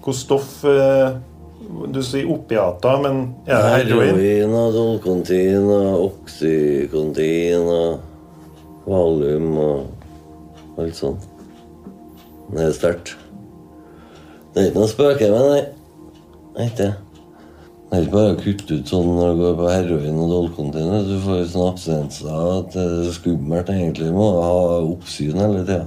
Hvor 0.00 0.16
stoff 0.16 0.62
eh, 0.64 1.18
Du 1.92 2.00
sier 2.06 2.30
opiater, 2.30 3.02
men 3.02 3.18
er 3.44 3.82
det 3.84 3.90
heroin? 3.90 4.14
Heroin 4.14 4.56
og 4.62 4.78
Dolcontin 4.78 5.68
og 5.74 6.06
Oxycontin 6.06 7.68
og 7.68 8.86
Valium 8.88 9.52
og 9.58 10.80
alt 10.80 10.96
sånt. 10.96 11.29
Det 12.50 12.64
er 12.66 12.72
sterkt. 12.74 13.14
Det 14.50 14.62
er 14.64 14.68
ikke 14.70 14.82
noe 14.82 14.90
spøke 14.90 15.30
med 15.30 15.46
det. 15.52 15.62
Det 16.54 16.60
er 16.64 16.68
ikke 16.70 16.82
det. 16.82 16.90
Det 17.90 17.98
er 17.98 18.04
ikke 18.04 18.14
bare 18.14 18.34
å 18.34 18.38
kutte 18.38 18.76
ut 18.78 18.90
sånn 18.90 19.08
når 19.16 19.30
du 19.34 19.40
går 19.42 19.54
på 19.58 19.70
heroin 19.70 20.18
og 20.22 20.28
Dolcontin. 20.30 20.90
Du 21.08 21.16
får 21.24 21.40
jo 21.40 21.46
sånne 21.50 21.70
abstinenser 21.72 22.36
at 22.58 22.74
det 22.76 22.84
er 22.86 23.08
skummelt 23.16 23.72
egentlig. 23.74 24.10
Du 24.10 24.14
må 24.18 24.28
ha 24.38 24.52
oppsyn 24.84 25.40
hele 25.42 25.64
tida. 25.64 25.86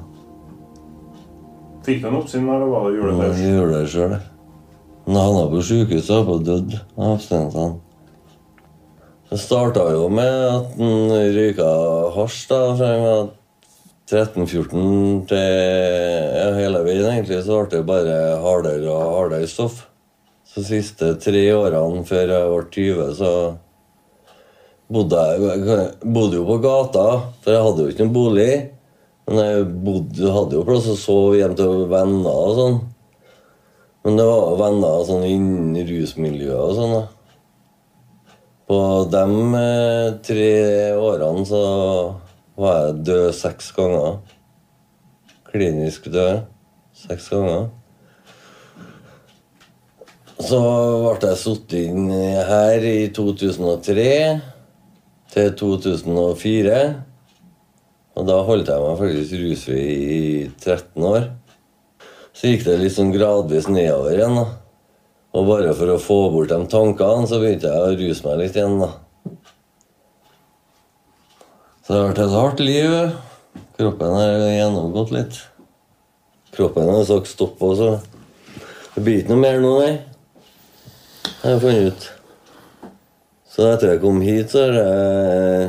Fikk 1.84 2.02
du 2.04 2.08
en 2.08 2.20
oppsyn, 2.20 2.46
når 2.48 2.64
du 2.64 2.68
gjorde 2.98 3.14
Jeg 3.14 3.32
det? 3.38 3.48
gjorde 3.58 3.80
det 3.80 3.90
sjøl, 3.92 4.12
jeg. 4.16 4.28
Men 5.06 5.16
Han 5.16 5.24
havna 5.26 5.48
på 5.52 5.64
sjukehuset 5.68 6.14
og 6.16 6.28
var 6.30 6.44
dødd 6.48 6.76
av 6.98 7.08
abstinensene. 7.18 7.80
Det 9.30 9.40
starta 9.42 9.88
jo 9.92 10.06
med 10.14 10.36
at 10.48 10.76
han 10.78 11.12
røyka 11.36 11.70
hasj 12.16 12.44
da, 12.52 12.60
var 12.80 13.24
13-14 14.10 15.24
til 15.30 15.38
ja, 15.40 16.48
hele 16.58 16.84
veien, 16.84 17.08
egentlig, 17.08 17.40
så 17.46 17.62
ble 17.62 17.72
det 17.72 17.84
bare 17.88 18.18
hardere 18.44 18.92
og 18.92 19.18
hardere 19.18 19.48
stoff. 19.48 19.86
Så 20.44 20.62
de 20.62 20.68
siste 20.68 21.14
tre 21.24 21.44
årene 21.56 22.04
før 22.06 22.34
jeg 22.36 22.50
ble 22.52 22.66
20, 22.76 23.14
så 23.18 23.32
bodde 24.94 25.22
jeg, 25.24 25.88
bodde 26.04 26.38
jo 26.38 26.44
på 26.50 26.60
gata, 26.66 27.06
for 27.42 27.56
jeg 27.56 27.66
hadde 27.68 27.86
jo 27.86 27.94
ikke 27.94 28.06
noen 28.06 28.18
bolig. 28.18 28.52
Men 29.24 29.40
jeg 29.40 29.68
bodde, 29.86 30.34
hadde 30.36 30.58
jo 30.58 30.66
plass 30.68 30.90
å 30.92 30.98
sove 31.00 31.38
hjem 31.40 31.56
til 31.56 31.86
venner 31.92 32.28
og 32.50 32.58
sånn. 32.60 32.80
Men 34.04 34.20
det 34.20 34.26
var 34.28 34.58
venner 34.60 35.06
sånn 35.08 35.24
innen 35.30 35.88
rusmiljøet 35.88 36.60
og 36.60 36.76
sånn. 36.76 36.96
På 38.68 38.80
de 39.12 39.24
eh, 39.60 40.10
tre 40.28 40.52
årene 41.00 41.48
så 41.48 41.64
var 42.60 42.80
jeg 42.80 43.06
død 43.10 43.30
seks 43.38 43.72
ganger. 43.76 44.18
Klinisk 45.50 46.10
død 46.14 46.44
seks 46.98 47.30
ganger. 47.34 47.70
Så 50.44 50.60
ble 51.22 51.30
jeg 51.30 51.40
satt 51.40 51.74
inn 51.78 52.10
her 52.50 52.86
i 52.90 52.98
2003 53.16 54.10
til 55.34 55.54
2004. 55.62 56.82
Og 58.14 58.28
da 58.30 58.42
holdt 58.46 58.70
jeg 58.70 58.84
meg 58.84 59.00
faktisk 59.00 59.40
rusfri 59.42 59.86
i 60.18 60.26
13 60.62 61.08
år. 61.10 61.32
Så 62.34 62.50
gikk 62.50 62.66
det 62.66 62.92
sånn 62.94 63.14
gradvis 63.14 63.70
nedover 63.70 64.18
igjen. 64.18 64.38
da. 64.38 64.46
Og 65.34 65.48
bare 65.50 65.74
for 65.78 65.90
å 65.90 66.02
få 66.02 66.20
bort 66.34 66.52
de 66.52 66.60
tankene, 66.70 67.30
så 67.30 67.40
begynte 67.42 67.72
jeg 67.72 67.82
å 67.82 67.96
ruse 67.98 68.28
meg 68.28 68.42
litt 68.42 68.58
igjen. 68.58 68.78
da. 68.82 68.92
Så 71.84 71.92
det 71.92 72.00
har 72.00 72.10
vært 72.14 72.20
et 72.24 72.34
hardt 72.38 72.62
liv. 72.64 72.94
Kroppen 73.76 74.14
har 74.16 74.44
gjennomgått 74.56 75.10
litt. 75.12 75.40
Kroppen 76.56 76.88
har 76.88 77.04
sagt 77.10 77.28
stopp 77.28 77.60
også. 77.60 77.98
Det 78.94 79.04
blir 79.04 79.20
ikke 79.20 79.34
noe 79.34 79.42
mer 79.42 79.60
nå, 79.60 79.72
nei. 79.82 79.94
Det 81.26 81.42
har 81.44 81.58
jeg 81.58 81.64
funnet 81.66 81.90
ut. 81.90 82.06
Så 83.52 83.68
etter 83.68 83.92
jeg 83.92 84.02
kom 84.06 84.24
hit, 84.24 84.54
så 84.54 84.64
har 84.64 84.80
jeg 84.80 85.68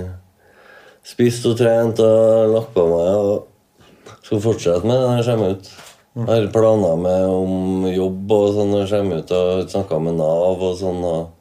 spist 1.11 1.51
og 1.51 1.59
trent 1.59 1.99
og 2.07 2.55
lagt 2.55 2.71
på 2.79 2.87
meg. 2.93 3.11
og 3.19 4.15
Skal 4.23 4.45
fortsette 4.47 4.87
med 4.87 4.95
det 4.95 5.11
når 5.11 5.19
jeg 5.19 5.29
kommer 5.33 5.57
ut. 5.59 5.73
Jeg 6.15 6.31
har 6.31 6.53
planer 6.55 7.01
med 7.09 7.27
om 7.27 7.89
jobb 7.91 8.37
og 8.39 8.53
sånn 8.55 8.71
når 8.71 8.85
jeg 8.85 9.03
kommer 9.03 9.25
ut. 9.25 9.35
og 9.35 9.73
Snakka 9.75 9.99
med 10.07 10.21
Nav 10.23 10.63
og 10.63 10.79
sånn. 10.79 11.03
og 11.03 11.34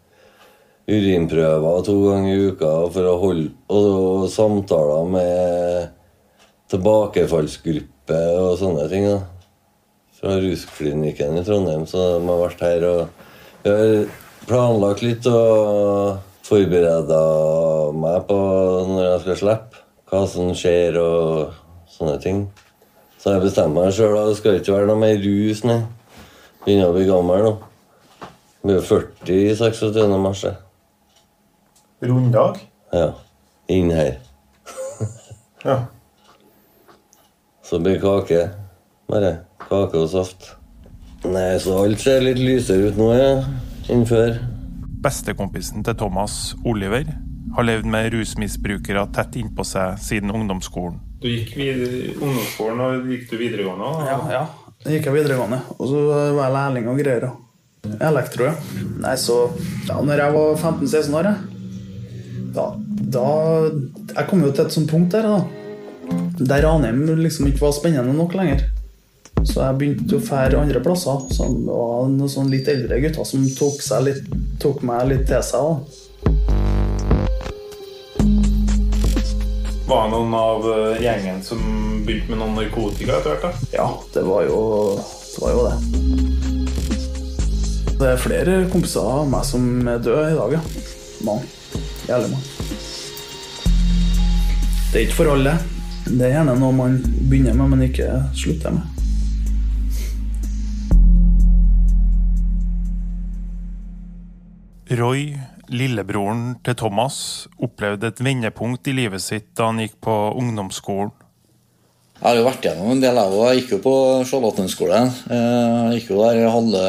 Urinprøver 0.83 1.83
to 1.87 1.93
ganger 2.09 2.33
i 2.33 2.47
uka 2.51 2.69
for 2.91 3.07
å 3.07 3.19
holde 3.21 3.53
Og 3.71 4.25
samtaler 4.27 5.05
med 5.07 5.93
tilbakefallsgruppe 6.73 8.19
og 8.41 8.57
sånne 8.59 8.89
ting. 8.91 9.07
da. 9.07 9.21
Fra 10.19 10.35
rusklinikken 10.39 11.39
i 11.39 11.43
Trondheim, 11.43 11.85
så 11.87 12.19
de 12.19 12.27
har 12.27 12.41
vært 12.41 12.65
her 12.65 12.85
og 12.89 13.07
Vi 13.63 13.71
har 13.71 14.07
planlagt 14.47 15.01
litt 15.05 15.25
og 15.27 16.19
forbereda 16.43 17.21
meg 17.95 18.25
på 18.27 18.39
når 18.89 19.05
jeg 19.05 19.21
skal 19.23 19.39
slippe. 19.39 19.83
Hva 20.11 20.25
som 20.27 20.51
skjer 20.51 20.99
og 20.99 21.53
sånne 21.87 22.17
ting. 22.19 22.43
Så 23.17 23.37
jeg 23.37 23.45
bestemmer 23.45 23.85
meg 23.87 23.95
sjøl. 23.95 24.17
Det 24.27 24.35
skal 24.41 24.59
ikke 24.59 24.75
være 24.75 24.89
noe 24.91 24.99
mer 24.99 25.15
rus, 25.23 25.63
nei. 25.63 25.79
Begynner 26.65 26.91
å 26.91 26.97
bli 26.97 27.07
gammel 27.07 27.47
nå. 27.47 27.55
Blir 28.67 28.83
40 28.83 29.31
i 29.31 29.55
26. 29.55 30.19
mars. 30.19 30.43
jeg. 30.43 30.62
Runddag? 32.03 32.59
Ja. 32.93 33.09
Inn 33.71 33.91
her. 33.95 34.17
Ja. 35.63 35.77
Så 37.63 37.77
blir 37.79 38.01
kake. 38.01 38.49
Bare 39.07 39.29
kake 39.69 39.95
og 40.01 40.09
saft. 40.11 40.49
Nei, 41.23 41.53
så 41.63 41.77
alt 41.85 42.01
ser 42.03 42.19
litt 42.25 42.41
lysere 42.41 42.89
ut 42.91 42.97
nå, 42.99 43.05
ja. 43.15 43.29
Enn 43.93 44.03
før. 44.07 44.35
Bestekompisen 45.03 45.85
til 45.87 45.95
Thomas, 45.99 46.51
Oliver, 46.67 47.07
har 47.55 47.67
levd 47.67 47.87
med 47.87 48.09
rusmisbrukere 48.11 49.05
tett 49.15 49.37
innpå 49.39 49.63
seg 49.67 49.95
siden 50.03 50.35
ungdomsskolen. 50.35 50.99
Du 51.23 51.29
gikk 51.31 51.55
videre, 51.55 52.11
ungdomsskolen, 52.17 52.83
og 52.83 53.07
gikk 53.13 53.29
du 53.31 53.37
videregående? 53.39 53.87
da? 53.87 54.11
Ja, 54.11 54.19
ja. 54.35 54.43
Da 54.83 54.91
gikk 54.97 55.07
jeg 55.07 55.15
videregående, 55.21 55.61
og 55.77 55.87
så 55.87 56.03
var 56.11 56.43
jeg 56.43 56.55
lærling 56.57 56.91
og 56.91 56.99
greier. 56.99 57.29
Elektro, 58.03 58.49
ja. 58.51 58.83
Nei, 59.03 59.15
så 59.19 59.37
ja, 59.87 59.95
når 60.03 60.25
jeg 60.25 60.35
var 60.35 60.55
15-16 60.59 61.19
år, 61.19 61.31
jeg, 61.31 61.52
da, 62.53 62.69
da 63.15 63.27
Jeg 64.13 64.27
kom 64.29 64.43
jo 64.45 64.51
til 64.53 64.65
et 64.65 64.75
sånt 64.75 64.91
punkt 64.91 65.15
der, 65.15 65.25
da. 65.25 65.41
Der 66.43 66.63
Ranheim 66.65 67.05
liksom 67.19 67.47
ikke 67.49 67.65
var 67.65 67.75
spennende 67.75 68.13
nok 68.15 68.35
lenger. 68.37 68.65
Så 69.43 69.59
jeg 69.59 69.77
begynte 69.79 70.17
å 70.19 70.23
fære 70.23 70.59
andre 70.61 70.79
plasser. 70.83 71.25
Så 71.33 71.47
det 71.49 71.67
var 71.67 72.07
noen 72.11 72.31
sånn 72.31 72.51
litt 72.53 72.69
eldre 72.71 72.99
gutter 73.03 73.27
som 73.27 73.43
tok, 73.57 73.81
litt, 74.05 74.23
tok 74.63 74.83
meg 74.87 75.07
litt 75.09 75.25
til 75.29 75.43
seg. 75.43 75.61
da. 75.67 75.73
Var 79.83 80.05
det 80.05 80.13
noen 80.13 80.33
av 80.37 80.69
eh, 80.71 81.01
gjengen 81.03 81.41
som 81.43 81.59
begynte 82.05 82.31
med 82.31 82.39
noen 82.39 82.55
narkotika 82.61 83.17
etter 83.17 83.35
hvert? 83.35 83.43
da? 83.43 83.51
Ja, 83.75 83.87
det 84.15 84.23
var 84.29 84.45
jo 84.47 84.59
det. 84.97 85.03
Var 85.43 85.49
jo 85.51 85.65
det. 85.67 85.75
Det 87.99 88.07
er 88.13 88.21
flere 88.21 88.55
kompiser 88.71 89.05
av 89.19 89.27
meg 89.29 89.43
som 89.47 89.67
er 89.87 89.99
døde 90.03 90.31
i 90.31 90.39
dag, 90.39 90.55
ja. 90.55 90.63
Mange. 91.27 91.62
Jævlig 92.03 92.29
mange. 92.33 92.47
Det 94.91 94.99
er 94.99 95.05
ikke 95.07 95.15
for 95.21 95.31
alle. 95.31 95.53
Det 96.03 96.25
er 96.27 96.33
gjerne 96.35 96.57
noe 96.59 96.75
man 96.75 96.97
begynner 97.29 97.55
med, 97.55 97.71
men 97.71 97.85
ikke 97.87 98.09
slutter 98.35 98.75
med. 98.75 98.89
Roy, 104.93 105.23
lillebroren 105.73 106.59
til 106.61 106.75
Thomas, 106.77 107.47
opplevde 107.57 108.11
et 108.11 108.19
vendepunkt 108.21 108.85
i 108.91 108.93
livet 108.93 109.23
sitt 109.23 109.53
da 109.57 109.71
han 109.71 109.79
gikk 109.81 109.95
på 110.03 110.17
ungdomsskolen. 110.37 111.15
Jeg 112.19 112.27
har 112.27 112.37
jo 112.37 112.43
vært 112.45 112.67
gjennom 112.67 112.91
en 112.93 113.01
del, 113.01 113.17
jeg 113.17 113.31
òg. 113.33 113.47
Jeg 113.47 113.61
gikk 113.61 113.71
jo 113.73 113.79
på 113.83 113.95
Charlottenskolen. 114.29 115.09
Jeg 115.33 115.97
gikk 115.97 116.11
jo 116.13 116.21
der 116.21 116.45
halve 116.51 116.83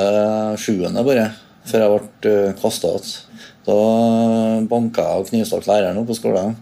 sjuende 0.60 1.06
bare, 1.06 1.30
før 1.70 1.86
jeg 1.86 1.90
ble 1.94 2.34
kasta 2.60 2.92
igjen. 2.92 3.14
Da 3.64 3.76
banka 4.68 5.04
jeg 5.08 5.22
og 5.22 5.28
knivstakk 5.30 5.68
læreren 5.68 6.00
opp 6.02 6.10
på 6.10 6.18
skolen. 6.18 6.56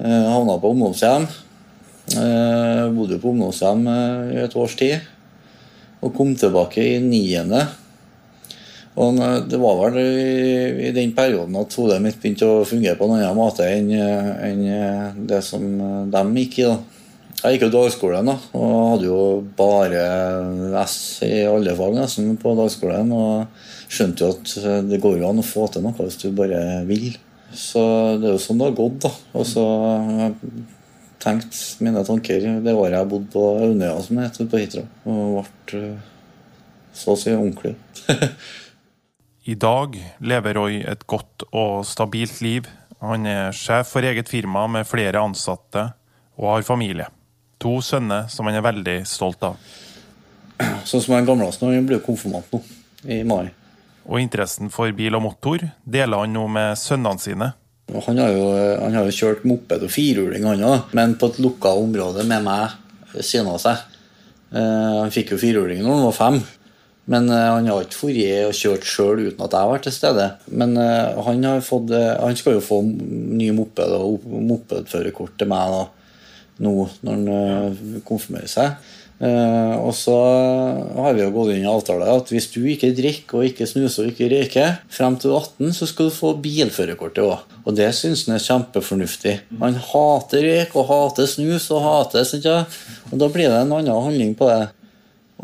Havna 0.00 0.56
på 0.60 0.72
ungdomshjem. 0.72 1.26
Bodde 2.96 3.20
på 3.20 3.34
ungdomshjem 3.34 3.84
i 4.32 4.40
et 4.44 4.56
års 4.56 4.76
tid. 4.80 5.04
Og 6.00 6.14
kom 6.16 6.32
tilbake 6.38 6.80
i 6.94 7.00
niende. 7.04 7.66
Og 9.00 9.20
det 9.48 9.58
var 9.60 9.76
vel 9.84 9.98
i 10.02 10.90
den 10.96 11.12
perioden 11.16 11.56
at 11.60 11.76
hodet 11.78 12.00
mitt 12.02 12.18
begynte 12.20 12.48
å 12.48 12.64
fungere 12.68 12.98
på 12.98 13.06
en 13.06 13.18
annen 13.20 13.36
måte 13.38 13.68
enn, 13.68 13.92
enn 13.92 14.64
det 15.28 15.42
som 15.46 15.62
de 16.10 16.24
gikk 16.40 16.58
i. 16.58 16.66
da. 16.66 16.78
Jeg 17.40 17.56
gikk 17.56 17.62
jo 17.68 17.72
dagskolen 17.72 18.26
da, 18.28 18.34
og 18.52 18.72
hadde 18.90 19.06
jo 19.06 19.20
bare 19.56 20.00
S 20.82 21.22
i 21.24 21.46
alle 21.48 21.72
fag 21.78 21.94
nesten 21.96 22.34
på 22.40 22.52
dagskolen. 22.58 23.12
Og 23.16 23.46
skjønte 23.90 24.24
jo 24.24 24.34
at 24.36 24.86
det 24.86 25.00
går 25.02 25.18
jo 25.18 25.30
an 25.30 25.42
å 25.42 25.46
få 25.46 25.66
til 25.72 25.84
noe 25.84 25.96
hvis 25.98 26.20
du 26.22 26.30
bare 26.36 26.84
vil. 26.88 27.10
Så 27.50 27.82
det 28.20 28.28
er 28.28 28.36
jo 28.36 28.42
sånn 28.42 28.60
det 28.60 28.68
har 28.68 28.78
gått. 28.78 29.00
da. 29.06 29.10
Og 29.40 29.46
så 29.48 29.64
tenkt 31.20 31.58
mine 31.84 32.02
tanker 32.06 32.46
det 32.64 32.74
året 32.74 32.96
jeg 32.96 33.10
bodde 33.10 33.30
på 33.34 33.44
Aunøya, 33.66 33.98
som 34.04 34.16
det 34.16 34.28
heter, 34.28 34.48
på 34.50 34.62
Hitra. 34.62 34.86
Og 35.10 35.42
ble 35.68 35.84
så 36.96 37.14
å 37.14 37.18
si 37.18 37.34
ordentlig. 37.34 37.74
I 39.50 39.56
dag 39.58 39.96
lever 40.20 40.58
Roy 40.58 40.80
et 40.86 41.06
godt 41.10 41.46
og 41.50 41.84
stabilt 41.88 42.40
liv. 42.44 42.68
Han 43.00 43.24
er 43.28 43.54
sjef 43.56 43.94
for 43.94 44.04
eget 44.04 44.28
firma 44.28 44.66
med 44.68 44.88
flere 44.88 45.22
ansatte, 45.22 45.86
og 46.40 46.54
har 46.54 46.66
familie. 46.66 47.06
To 47.60 47.78
sønner 47.84 48.28
som 48.32 48.48
han 48.48 48.58
er 48.58 48.64
veldig 48.64 48.98
stolt 49.08 49.42
av. 49.44 49.56
Sånn 50.88 51.02
som 51.02 51.16
han 51.16 51.28
gamleste 51.28 51.68
han 51.68 51.88
blir 51.88 52.02
konfirmant 52.04 52.52
nå, 52.52 52.60
i 53.08 53.22
mai. 53.24 53.48
Og 54.10 54.18
interessen 54.18 54.72
for 54.74 54.90
bil 54.96 55.14
og 55.14 55.22
motor 55.22 55.62
deler 55.86 56.24
han 56.24 56.34
nå 56.34 56.46
med 56.50 56.78
sønnene 56.78 57.22
sine. 57.22 57.52
Han 57.90 58.18
har 58.22 58.30
jo, 58.34 58.46
han 58.78 58.94
har 58.94 59.06
jo 59.06 59.14
kjørt 59.14 59.46
moped 59.46 59.82
og 59.86 59.90
firhjuling, 59.90 60.44
han 60.46 60.62
òg, 60.66 60.92
men 60.94 61.16
på 61.18 61.30
et 61.30 61.40
lukka 61.42 61.72
område 61.78 62.26
med 62.26 62.44
meg 62.46 62.76
ved 63.14 63.26
siden 63.26 63.50
av 63.50 63.58
seg. 63.62 63.82
Han 64.54 65.10
fikk 65.14 65.34
jo 65.34 65.40
firhjuling 65.42 65.82
når 65.82 65.96
han 65.96 66.08
var 66.08 66.18
fem. 66.18 66.40
Men 67.10 67.26
han 67.32 67.66
har 67.66 67.82
ikke 67.82 68.12
dratt 68.12 68.50
og 68.50 68.54
kjørt 68.54 68.86
sjøl 68.86 69.22
uten 69.24 69.42
at 69.42 69.54
jeg 69.54 69.58
har 69.64 69.70
vært 69.72 69.86
til 69.88 69.94
stede. 69.96 70.26
Men 70.54 70.76
han, 70.78 71.46
har 71.46 71.64
fått, 71.66 71.90
han 71.94 72.38
skal 72.38 72.58
jo 72.58 72.62
få 72.62 72.82
ny 72.86 73.50
moped 73.56 73.94
og 73.96 74.26
mopedførerkort 74.50 75.34
til 75.40 75.50
meg 75.50 75.74
da, 75.74 75.80
nå 76.66 76.74
når 77.06 77.16
han 77.16 78.02
konfirmerer 78.06 78.50
seg. 78.50 78.94
Og 79.20 79.92
så 79.92 80.14
har 80.96 81.12
vi 81.12 81.20
jo 81.20 81.32
gått 81.34 81.50
inn 81.52 81.66
i 81.66 81.68
avtale 81.68 82.06
at 82.08 82.30
hvis 82.32 82.46
du 82.54 82.62
ikke 82.72 82.88
drikker 82.96 83.40
og 83.40 83.48
ikke 83.50 83.66
snuser 83.68 84.06
og 84.06 84.14
ikke 84.14 84.30
røyker 84.32 84.78
frem 84.88 85.18
til 85.20 85.34
18, 85.36 85.74
så 85.76 85.88
skal 85.90 86.08
du 86.08 86.14
få 86.16 86.30
bilførerkortet 86.40 87.26
òg. 87.26 87.42
Og 87.68 87.76
det 87.76 87.90
syns 87.98 88.24
han 88.24 88.38
er 88.38 88.46
kjempefornuftig. 88.46 89.34
Han 89.60 89.76
hater 89.90 90.46
røyk 90.46 90.72
og 90.80 90.88
hater 90.88 91.28
snus 91.28 91.68
og 91.68 91.84
hater 91.84 92.24
sånt, 92.24 92.48
ja. 92.48 92.62
Og 93.10 93.20
da 93.20 93.28
blir 93.28 93.52
det 93.52 93.60
en 93.60 93.74
annen 93.76 93.92
handling 93.92 94.32
på 94.38 94.48
det. 94.48 94.70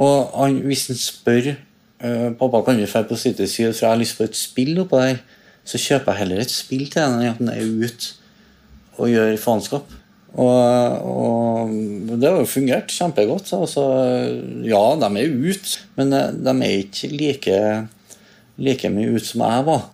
Og 0.00 0.32
han, 0.32 0.56
hvis 0.64 0.86
han 0.88 1.00
spør 1.00 1.52
uh, 1.52 2.30
pappa 2.40 2.62
kan 2.64 2.80
vi 2.80 2.88
dra 2.88 3.04
på 3.04 3.20
City 3.20 3.44
Syd, 3.44 3.74
for 3.74 3.86
jeg 3.86 3.92
har 3.92 4.00
lyst 4.00 4.16
på 4.16 4.24
et 4.24 4.40
spill 4.40 4.80
oppå 4.86 5.04
der, 5.04 5.20
så 5.66 5.80
kjøper 5.82 6.14
jeg 6.14 6.22
heller 6.22 6.40
et 6.40 6.52
spill 6.54 6.88
til 6.88 7.02
henne 7.02 7.20
enn 7.20 7.32
at 7.34 7.40
han 7.42 7.52
er 7.52 7.84
ute 7.84 8.16
og 8.96 9.12
gjør 9.12 9.36
faenskap. 9.40 9.96
Og, 10.36 10.52
og, 11.08 11.70
det 12.20 12.28
har 12.28 12.40
jo 12.42 12.48
fungert 12.48 12.92
kjempegodt. 12.92 13.48
Altså, 13.56 13.84
ja, 14.66 14.82
de 15.00 15.08
er 15.08 15.32
ute, 15.32 15.82
men 15.96 16.12
de 16.12 16.54
er 16.54 16.78
ikke 16.82 17.10
like, 17.12 17.60
like 18.60 18.90
mye 18.92 19.16
ute 19.16 19.30
som 19.30 19.46
jeg 19.46 19.66
var. 19.70 19.86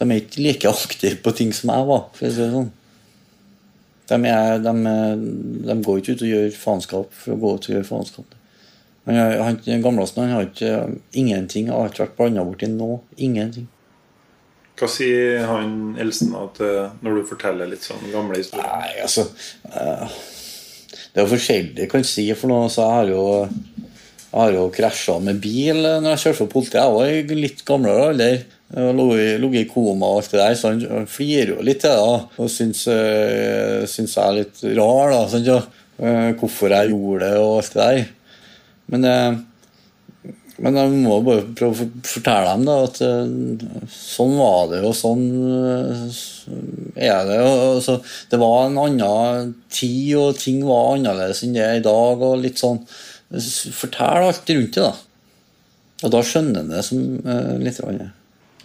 De 0.00 0.08
er 0.08 0.22
ikke 0.24 0.42
like 0.42 0.70
aktive 0.70 1.20
på 1.22 1.34
ting 1.38 1.52
som 1.54 1.70
jeg 1.70 1.90
var. 1.92 2.08
for 2.16 2.26
å 2.26 2.32
si 2.32 2.42
det 2.42 2.52
sånn. 2.56 2.70
De, 4.10 4.18
er, 4.28 4.58
de, 4.60 4.72
de, 5.64 5.76
går 5.86 6.00
ikke 6.00 6.16
ut 6.16 6.24
og 6.26 6.32
gjør 6.32 6.56
faenskap 6.58 7.12
for 7.16 7.34
å 7.34 7.38
gå 7.40 7.52
ut 7.54 7.68
og 7.68 7.76
gjøre 7.76 7.88
faenskap. 7.88 8.34
Han, 9.06 9.18
han, 9.18 9.60
gamleste 9.82 10.22
han 10.22 10.34
har 10.36 10.46
ikke 10.46 10.74
ingenting 11.18 11.70
har 11.72 11.90
ikke 11.90 12.04
vært 12.04 12.18
blanda 12.18 12.44
borti 12.46 12.68
nå. 12.70 12.96
Ingenting. 13.16 13.70
Hva 14.82 14.88
sier 14.90 15.44
han 15.46 15.92
eldste 16.02 16.26
når 16.32 17.14
du 17.14 17.26
forteller 17.28 17.68
litt 17.70 17.84
sånn 17.86 18.02
gamle 18.10 18.40
historier? 18.40 18.66
Nei, 18.82 18.96
altså 19.04 19.28
uh, 19.70 20.08
Det 21.12 21.20
er 21.20 21.22
jo 21.22 21.30
forskjellig, 21.30 21.86
kan 21.92 22.02
jeg 22.02 22.08
si. 22.10 22.24
For 22.34 22.50
noe, 22.50 22.66
så 22.72 22.82
jeg 22.82 22.96
har 22.96 23.12
jo 23.12 23.26
jeg 24.32 24.56
jo 24.56 24.64
krasja 24.72 25.18
med 25.20 25.38
bil 25.44 25.84
når 25.84 26.08
jeg 26.14 26.22
kjørte 26.24 26.38
for 26.40 26.50
politiet. 26.54 26.80
Jeg 26.80 26.96
var 27.28 27.38
litt 27.44 27.62
gamlere 27.68 28.08
alder. 28.10 28.42
Ligget 28.72 29.60
i 29.60 29.68
koma 29.68 30.08
og 30.08 30.22
alt 30.22 30.32
det 30.32 30.40
der, 30.40 30.54
så 30.56 30.72
han 30.72 31.06
flirer 31.06 31.52
jo 31.52 31.66
litt 31.68 31.82
til 31.84 31.94
det. 31.94 32.18
Og 32.42 32.50
syns, 32.50 32.82
uh, 32.90 33.86
syns 33.86 34.16
jeg 34.18 34.24
er 34.24 34.38
litt 34.40 34.66
rar, 34.80 35.14
da. 35.14 35.22
Sånn, 35.30 35.46
ja. 35.46 35.60
hvorfor 36.40 36.74
jeg 36.74 36.90
gjorde 36.90 37.28
det 37.28 37.38
og 37.38 37.54
alt 37.60 37.78
det 37.78 37.86
der. 37.86 38.04
Men, 38.90 39.08
men 40.60 40.76
jeg 40.76 40.90
må 41.06 41.18
bare 41.24 41.46
prøve 41.56 41.86
å 41.86 41.88
fortelle 42.04 42.52
dem 42.52 42.66
da, 42.68 42.74
at 42.84 42.98
sånn 43.92 44.34
var 44.36 44.66
det, 44.72 44.82
og 44.84 44.92
sånn 44.96 45.24
er 46.96 47.22
det. 47.28 47.38
jo. 47.40 47.80
så, 47.84 47.96
det 48.30 48.40
var 48.42 48.66
en 48.66 48.80
annen 48.82 49.54
tid, 49.72 50.12
og 50.20 50.36
ting 50.40 50.60
var 50.68 50.98
annerledes 50.98 51.44
enn 51.46 51.56
det 51.56 51.64
er 51.64 51.80
i 51.80 51.84
dag. 51.86 52.20
og 52.20 52.42
litt 52.42 52.60
sånn, 52.60 52.82
Fortell 53.32 54.26
alt 54.28 54.50
rundt 54.52 54.76
det, 54.76 54.84
da. 54.84 54.92
Og 56.02 56.12
da 56.12 56.20
skjønner 56.26 56.60
en 56.60 56.74
det 56.74 56.82
som 56.84 57.00
litt. 57.62 57.80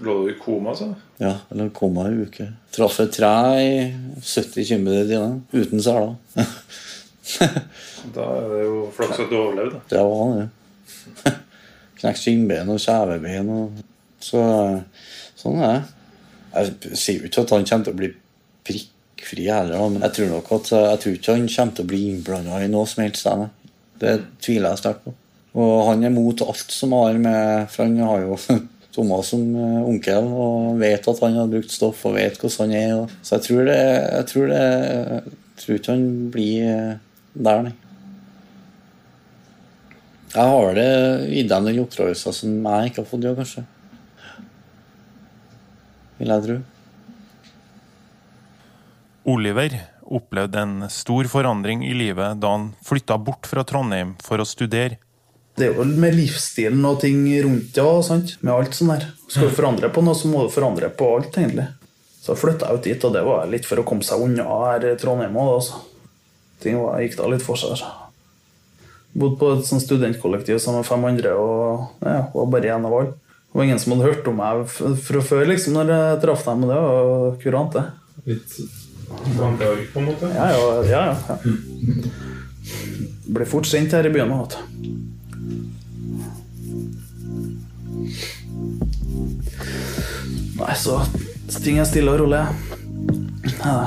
Lå 0.04 0.16
du 0.26 0.32
i 0.34 0.38
koma, 0.38 0.76
så? 0.76 0.92
Ja, 1.22 1.34
eller 1.50 1.70
koma 1.74 2.10
i 2.12 2.20
uke. 2.28 2.52
Traff 2.76 3.00
et 3.02 3.16
tre 3.16 3.32
i 3.64 3.72
70 4.22 4.68
km 4.68 4.88
i 4.92 5.08
timen 5.10 5.40
uten 5.56 5.84
seler. 5.84 6.16
Da 8.16 8.24
er 8.24 8.46
det 8.54 8.60
jo 8.64 8.76
flaks 8.96 9.18
at 9.20 9.28
du 9.28 9.36
overlevde. 9.36 9.82
Det 9.92 10.00
var 10.00 10.30
det. 10.38 11.34
Knekt 11.98 12.22
skinnben 12.22 12.74
og 12.74 12.82
kjevebein. 12.82 13.52
Og... 13.54 13.84
Så, 14.24 14.42
sånn 15.38 15.60
er 15.62 15.76
det. 15.76 15.98
Jeg 16.58 16.98
sier 16.98 17.22
jo 17.22 17.30
ikke 17.30 17.44
at 17.44 17.54
han 17.54 17.68
kommer 17.70 17.86
til 17.86 17.94
å 17.94 18.00
bli 18.00 18.10
prikkfri 18.68 19.46
heller, 19.52 19.84
men 19.92 20.06
jeg 20.08 20.16
tror 20.16 20.32
nok 20.32 20.50
at 20.58 20.72
jeg 20.74 21.02
tror 21.04 21.18
ikke 21.18 21.36
han 21.36 21.52
kommer 21.54 21.78
til 21.78 21.86
å 21.86 21.92
bli 21.92 22.02
innblanda 22.12 22.62
i 22.64 22.72
noe 22.72 22.90
som 22.90 23.04
helst. 23.04 23.30
Det 24.02 24.16
tviler 24.44 24.74
jeg 24.74 24.82
sterkt 24.82 25.06
på. 25.06 25.14
Og 25.58 25.76
han 25.90 26.06
er 26.06 26.14
mot 26.14 26.42
alt 26.46 26.74
som 26.74 26.92
har 26.94 27.16
med 27.18 27.70
For 27.74 27.88
han 27.88 27.96
har 28.06 28.26
jo 28.26 28.36
Thomas 28.98 29.32
som 29.32 29.42
onkel 29.58 30.28
og 30.28 30.78
vet 30.82 31.08
at 31.10 31.22
han 31.24 31.38
har 31.38 31.50
brukt 31.50 31.74
stoff 31.74 32.04
og 32.10 32.18
vet 32.18 32.38
hvordan 32.42 32.74
han 32.74 32.78
er. 32.78 33.18
Så 33.22 33.38
jeg 33.38 33.48
tror 33.48 33.70
det 33.70 33.82
Jeg 33.82 34.30
tror, 34.32 34.48
det, 34.54 34.64
jeg 35.10 35.62
tror 35.64 35.80
ikke 35.80 35.96
han 35.96 36.08
blir 36.34 36.72
der, 37.38 37.68
nei. 37.68 37.76
Jeg 40.38 40.54
har 40.54 40.76
det 40.78 40.90
gitt 41.32 41.50
dem 41.50 41.66
den 41.66 41.80
oppdragelsen 41.82 42.36
som 42.36 42.58
jeg 42.70 42.92
ikke 42.92 43.02
har 43.02 43.10
fått, 43.10 43.24
ja, 43.26 43.34
kanskje. 43.34 43.64
Vil 46.20 46.34
jeg 46.34 46.44
tro. 46.46 46.58
Oliver 49.34 49.80
opplevde 50.08 50.62
en 50.62 50.76
stor 50.94 51.28
forandring 51.32 51.82
i 51.88 51.96
livet 51.98 52.38
da 52.40 52.54
han 52.54 52.70
flytta 52.86 53.18
bort 53.18 53.50
fra 53.50 53.66
Trondheim 53.68 54.14
for 54.24 54.40
å 54.40 54.48
studere. 54.48 55.02
Det 55.58 55.72
er 55.72 55.74
jo 55.74 55.88
med 55.90 56.14
livsstilen 56.14 56.86
og 56.86 57.02
ting 57.02 57.26
rundt 57.44 57.74
det 57.74 57.90
sant? 58.06 58.38
med 58.46 58.54
alt 58.54 58.78
sånt 58.78 58.94
der. 58.94 59.10
Skal 59.26 59.50
du 59.50 59.58
forandre 59.58 59.90
på 59.90 60.06
noe, 60.06 60.16
så 60.16 60.30
må 60.30 60.46
du 60.46 60.54
forandre 60.54 60.94
på 60.94 61.16
alt, 61.18 61.34
egentlig. 61.34 61.66
Så 62.22 62.38
flytta 62.38 62.70
jeg 62.70 62.78
ut 62.78 62.90
dit, 62.92 63.08
og 63.10 63.18
det 63.18 63.26
var 63.26 63.50
litt 63.50 63.66
for 63.66 63.82
å 63.82 63.88
komme 63.88 64.06
seg 64.06 64.22
unna 64.22 64.46
her 64.68 64.86
i 64.92 64.98
Trondheim 65.02 65.34
òg, 65.34 65.56
altså. 65.58 65.82
Ting 66.62 66.78
var, 66.78 67.02
gikk 67.02 67.18
da 67.18 67.32
litt 67.34 67.46
for 67.46 67.58
seg. 67.58 67.82
Bodde 69.18 69.40
på 69.40 69.54
et 69.56 69.66
studentkollektiv 69.66 70.60
sammen 70.62 70.84
med 70.84 70.90
fem 70.90 71.06
andre 71.10 71.32
og 71.42 72.04
ja, 72.06 72.20
var 72.34 72.52
bare 72.54 72.76
én 72.76 72.86
av 72.86 72.94
alle. 72.94 73.16
Det 73.48 73.58
var 73.58 73.66
ingen 73.66 73.80
som 73.82 73.96
hadde 73.96 74.10
hørt 74.12 74.28
om 74.30 74.38
meg 74.38 74.66
fra 74.70 75.22
før 75.26 75.48
liksom, 75.50 75.78
når 75.78 75.94
jeg 75.94 76.20
traff 76.22 76.44
dem, 76.46 76.66
og 76.68 76.70
det 76.70 76.82
var 76.84 77.38
kurant, 77.42 77.78
det. 77.78 77.86
Litt 78.28 78.52
vanlig 79.38 79.88
på 79.94 80.04
en 80.04 80.10
måte? 80.12 80.30
Ja, 80.36 80.52
ja. 80.54 80.84
ja, 80.92 81.04
ja. 81.16 81.38
Ble 83.28 83.48
fort 83.50 83.68
sendt 83.70 83.96
her 83.96 84.06
i 84.06 84.14
byen 84.14 84.34
vet 84.36 84.54
du. 84.54 84.60
Nei, 90.58 90.76
så 90.78 91.00
ting 91.64 91.80
er 91.80 91.88
stille 91.88 92.14
og 92.14 92.22
rolig. 92.26 92.44
Ja. 93.64 93.80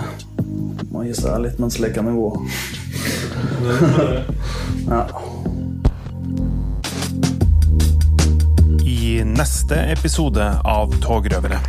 Må 0.89 1.03
gi 1.05 1.13
seg 1.15 1.43
litt 1.45 1.59
mens 1.61 1.77
leken 1.83 2.09
er 2.09 2.17
god. 2.17 2.37
Ja. 4.91 5.03
I 8.89 9.21
neste 9.29 9.77
episode 9.93 10.47
av 10.65 10.97
Togrøvere. 11.05 11.61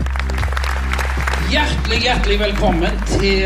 Hjertelig, 1.52 2.00
hjertelig 2.06 2.40
velkommen 2.40 3.04
til 3.12 3.44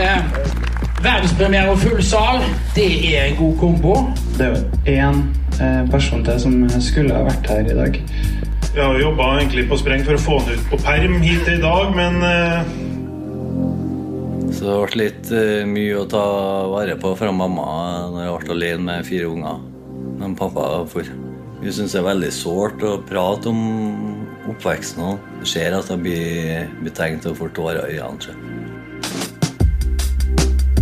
Verdenspremiere 1.02 1.74
og 1.74 1.82
full 1.82 2.00
sal, 2.06 2.46
det 2.78 2.88
er 3.10 3.32
en 3.32 3.38
god 3.42 3.58
kombo. 3.60 3.98
Det 4.38 4.46
er 4.46 4.54
jo 4.54 4.62
én 4.94 5.22
eh, 5.60 5.84
person 5.92 6.24
til 6.26 6.40
som 6.42 6.58
skulle 6.78 7.14
ha 7.18 7.26
vært 7.26 7.50
her 7.52 7.68
i 7.74 7.78
dag. 7.82 8.00
Jeg 8.76 8.84
har 8.84 8.98
jobba 9.02 9.36
egentlig 9.40 9.68
på 9.70 9.82
spreng 9.82 10.06
for 10.06 10.18
å 10.18 10.24
få 10.24 10.40
han 10.44 10.58
ut 10.58 10.66
på 10.72 10.82
perm 10.86 11.22
hit 11.24 11.50
i 11.52 11.60
dag, 11.62 11.94
men 11.98 12.22
eh, 12.28 12.74
Så 14.66 14.72
det 14.72 14.86
ble 14.90 14.98
litt 15.04 15.28
eh, 15.30 15.64
mye 15.70 15.98
å 16.00 16.08
ta 16.10 16.22
vare 16.72 16.96
på 16.98 17.12
fra 17.14 17.30
mamma 17.30 17.66
når 18.10 18.24
jeg 18.24 18.38
ble 18.40 18.56
alene 18.56 18.86
med 18.88 19.06
fire 19.06 19.28
unger. 19.30 19.60
Men 20.18 20.34
pappa 20.40 20.64
for. 20.90 21.06
Vi 21.62 21.74
syns 21.76 21.94
det 21.94 22.00
er 22.00 22.08
veldig 22.08 22.32
sårt 22.34 22.82
å 22.82 22.96
prate 23.06 23.52
om 23.52 23.60
oppveksten 24.50 25.04
òg. 25.06 25.30
Ser 25.46 25.78
at 25.78 25.92
jeg 25.94 26.02
blir, 26.02 26.66
betenkt 26.82 27.30
og 27.30 27.36
å 27.36 27.40
få 27.44 27.52
tårer 27.54 27.94
i 27.94 28.02
øynene. 28.02 28.34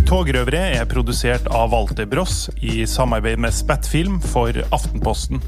Togrøvere 0.08 0.64
er 0.78 0.88
produsert 0.88 1.44
av 1.52 1.76
Walter 1.76 2.08
Bross 2.08 2.46
i 2.64 2.86
samarbeid 2.88 3.36
med 3.44 3.52
Spettfilm 3.52 4.16
for 4.32 4.64
Aftenposten. 4.72 5.44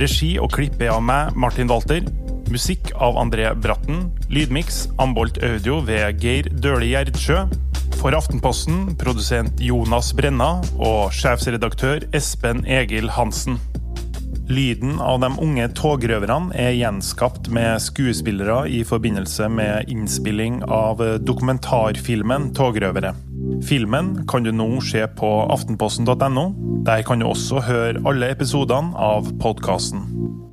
Regi 0.00 0.38
og 0.40 0.48
klipp 0.56 0.80
er 0.80 0.96
av 0.96 1.04
meg, 1.04 1.36
Martin 1.36 1.68
Walter. 1.68 2.08
Musikk 2.52 2.92
av 2.94 3.16
André 3.18 3.54
Bratten. 3.54 4.10
Lydmiks 4.30 4.88
Ambolt 4.98 5.38
Audio 5.42 5.80
ved 5.86 6.22
Geir 6.22 6.48
Døhli 6.50 6.92
Gjerdsjø. 6.92 7.44
For 7.96 8.14
Aftenposten 8.14 8.92
produsent 9.00 9.60
Jonas 9.62 10.12
Brenna 10.14 10.60
og 10.76 11.14
sjefsredaktør 11.16 12.06
Espen 12.16 12.62
Egil 12.68 13.10
Hansen. 13.16 13.58
Lyden 14.46 15.00
av 15.02 15.18
de 15.24 15.32
unge 15.42 15.66
togrøverne 15.74 16.54
er 16.54 16.76
gjenskapt 16.78 17.50
med 17.50 17.82
skuespillere 17.82 18.68
i 18.70 18.84
forbindelse 18.86 19.48
med 19.50 19.90
innspilling 19.90 20.60
av 20.70 21.02
dokumentarfilmen 21.26 22.52
'Togrøvere'. 22.54 23.16
Filmen 23.66 24.26
kan 24.28 24.46
du 24.46 24.52
nå 24.52 24.80
se 24.80 25.02
på 25.18 25.32
aftenposten.no. 25.50 26.46
Der 26.86 27.02
kan 27.02 27.18
du 27.18 27.26
også 27.26 27.60
høre 27.66 28.02
alle 28.06 28.30
episodene 28.30 28.94
av 28.94 29.32
podkasten. 29.42 30.45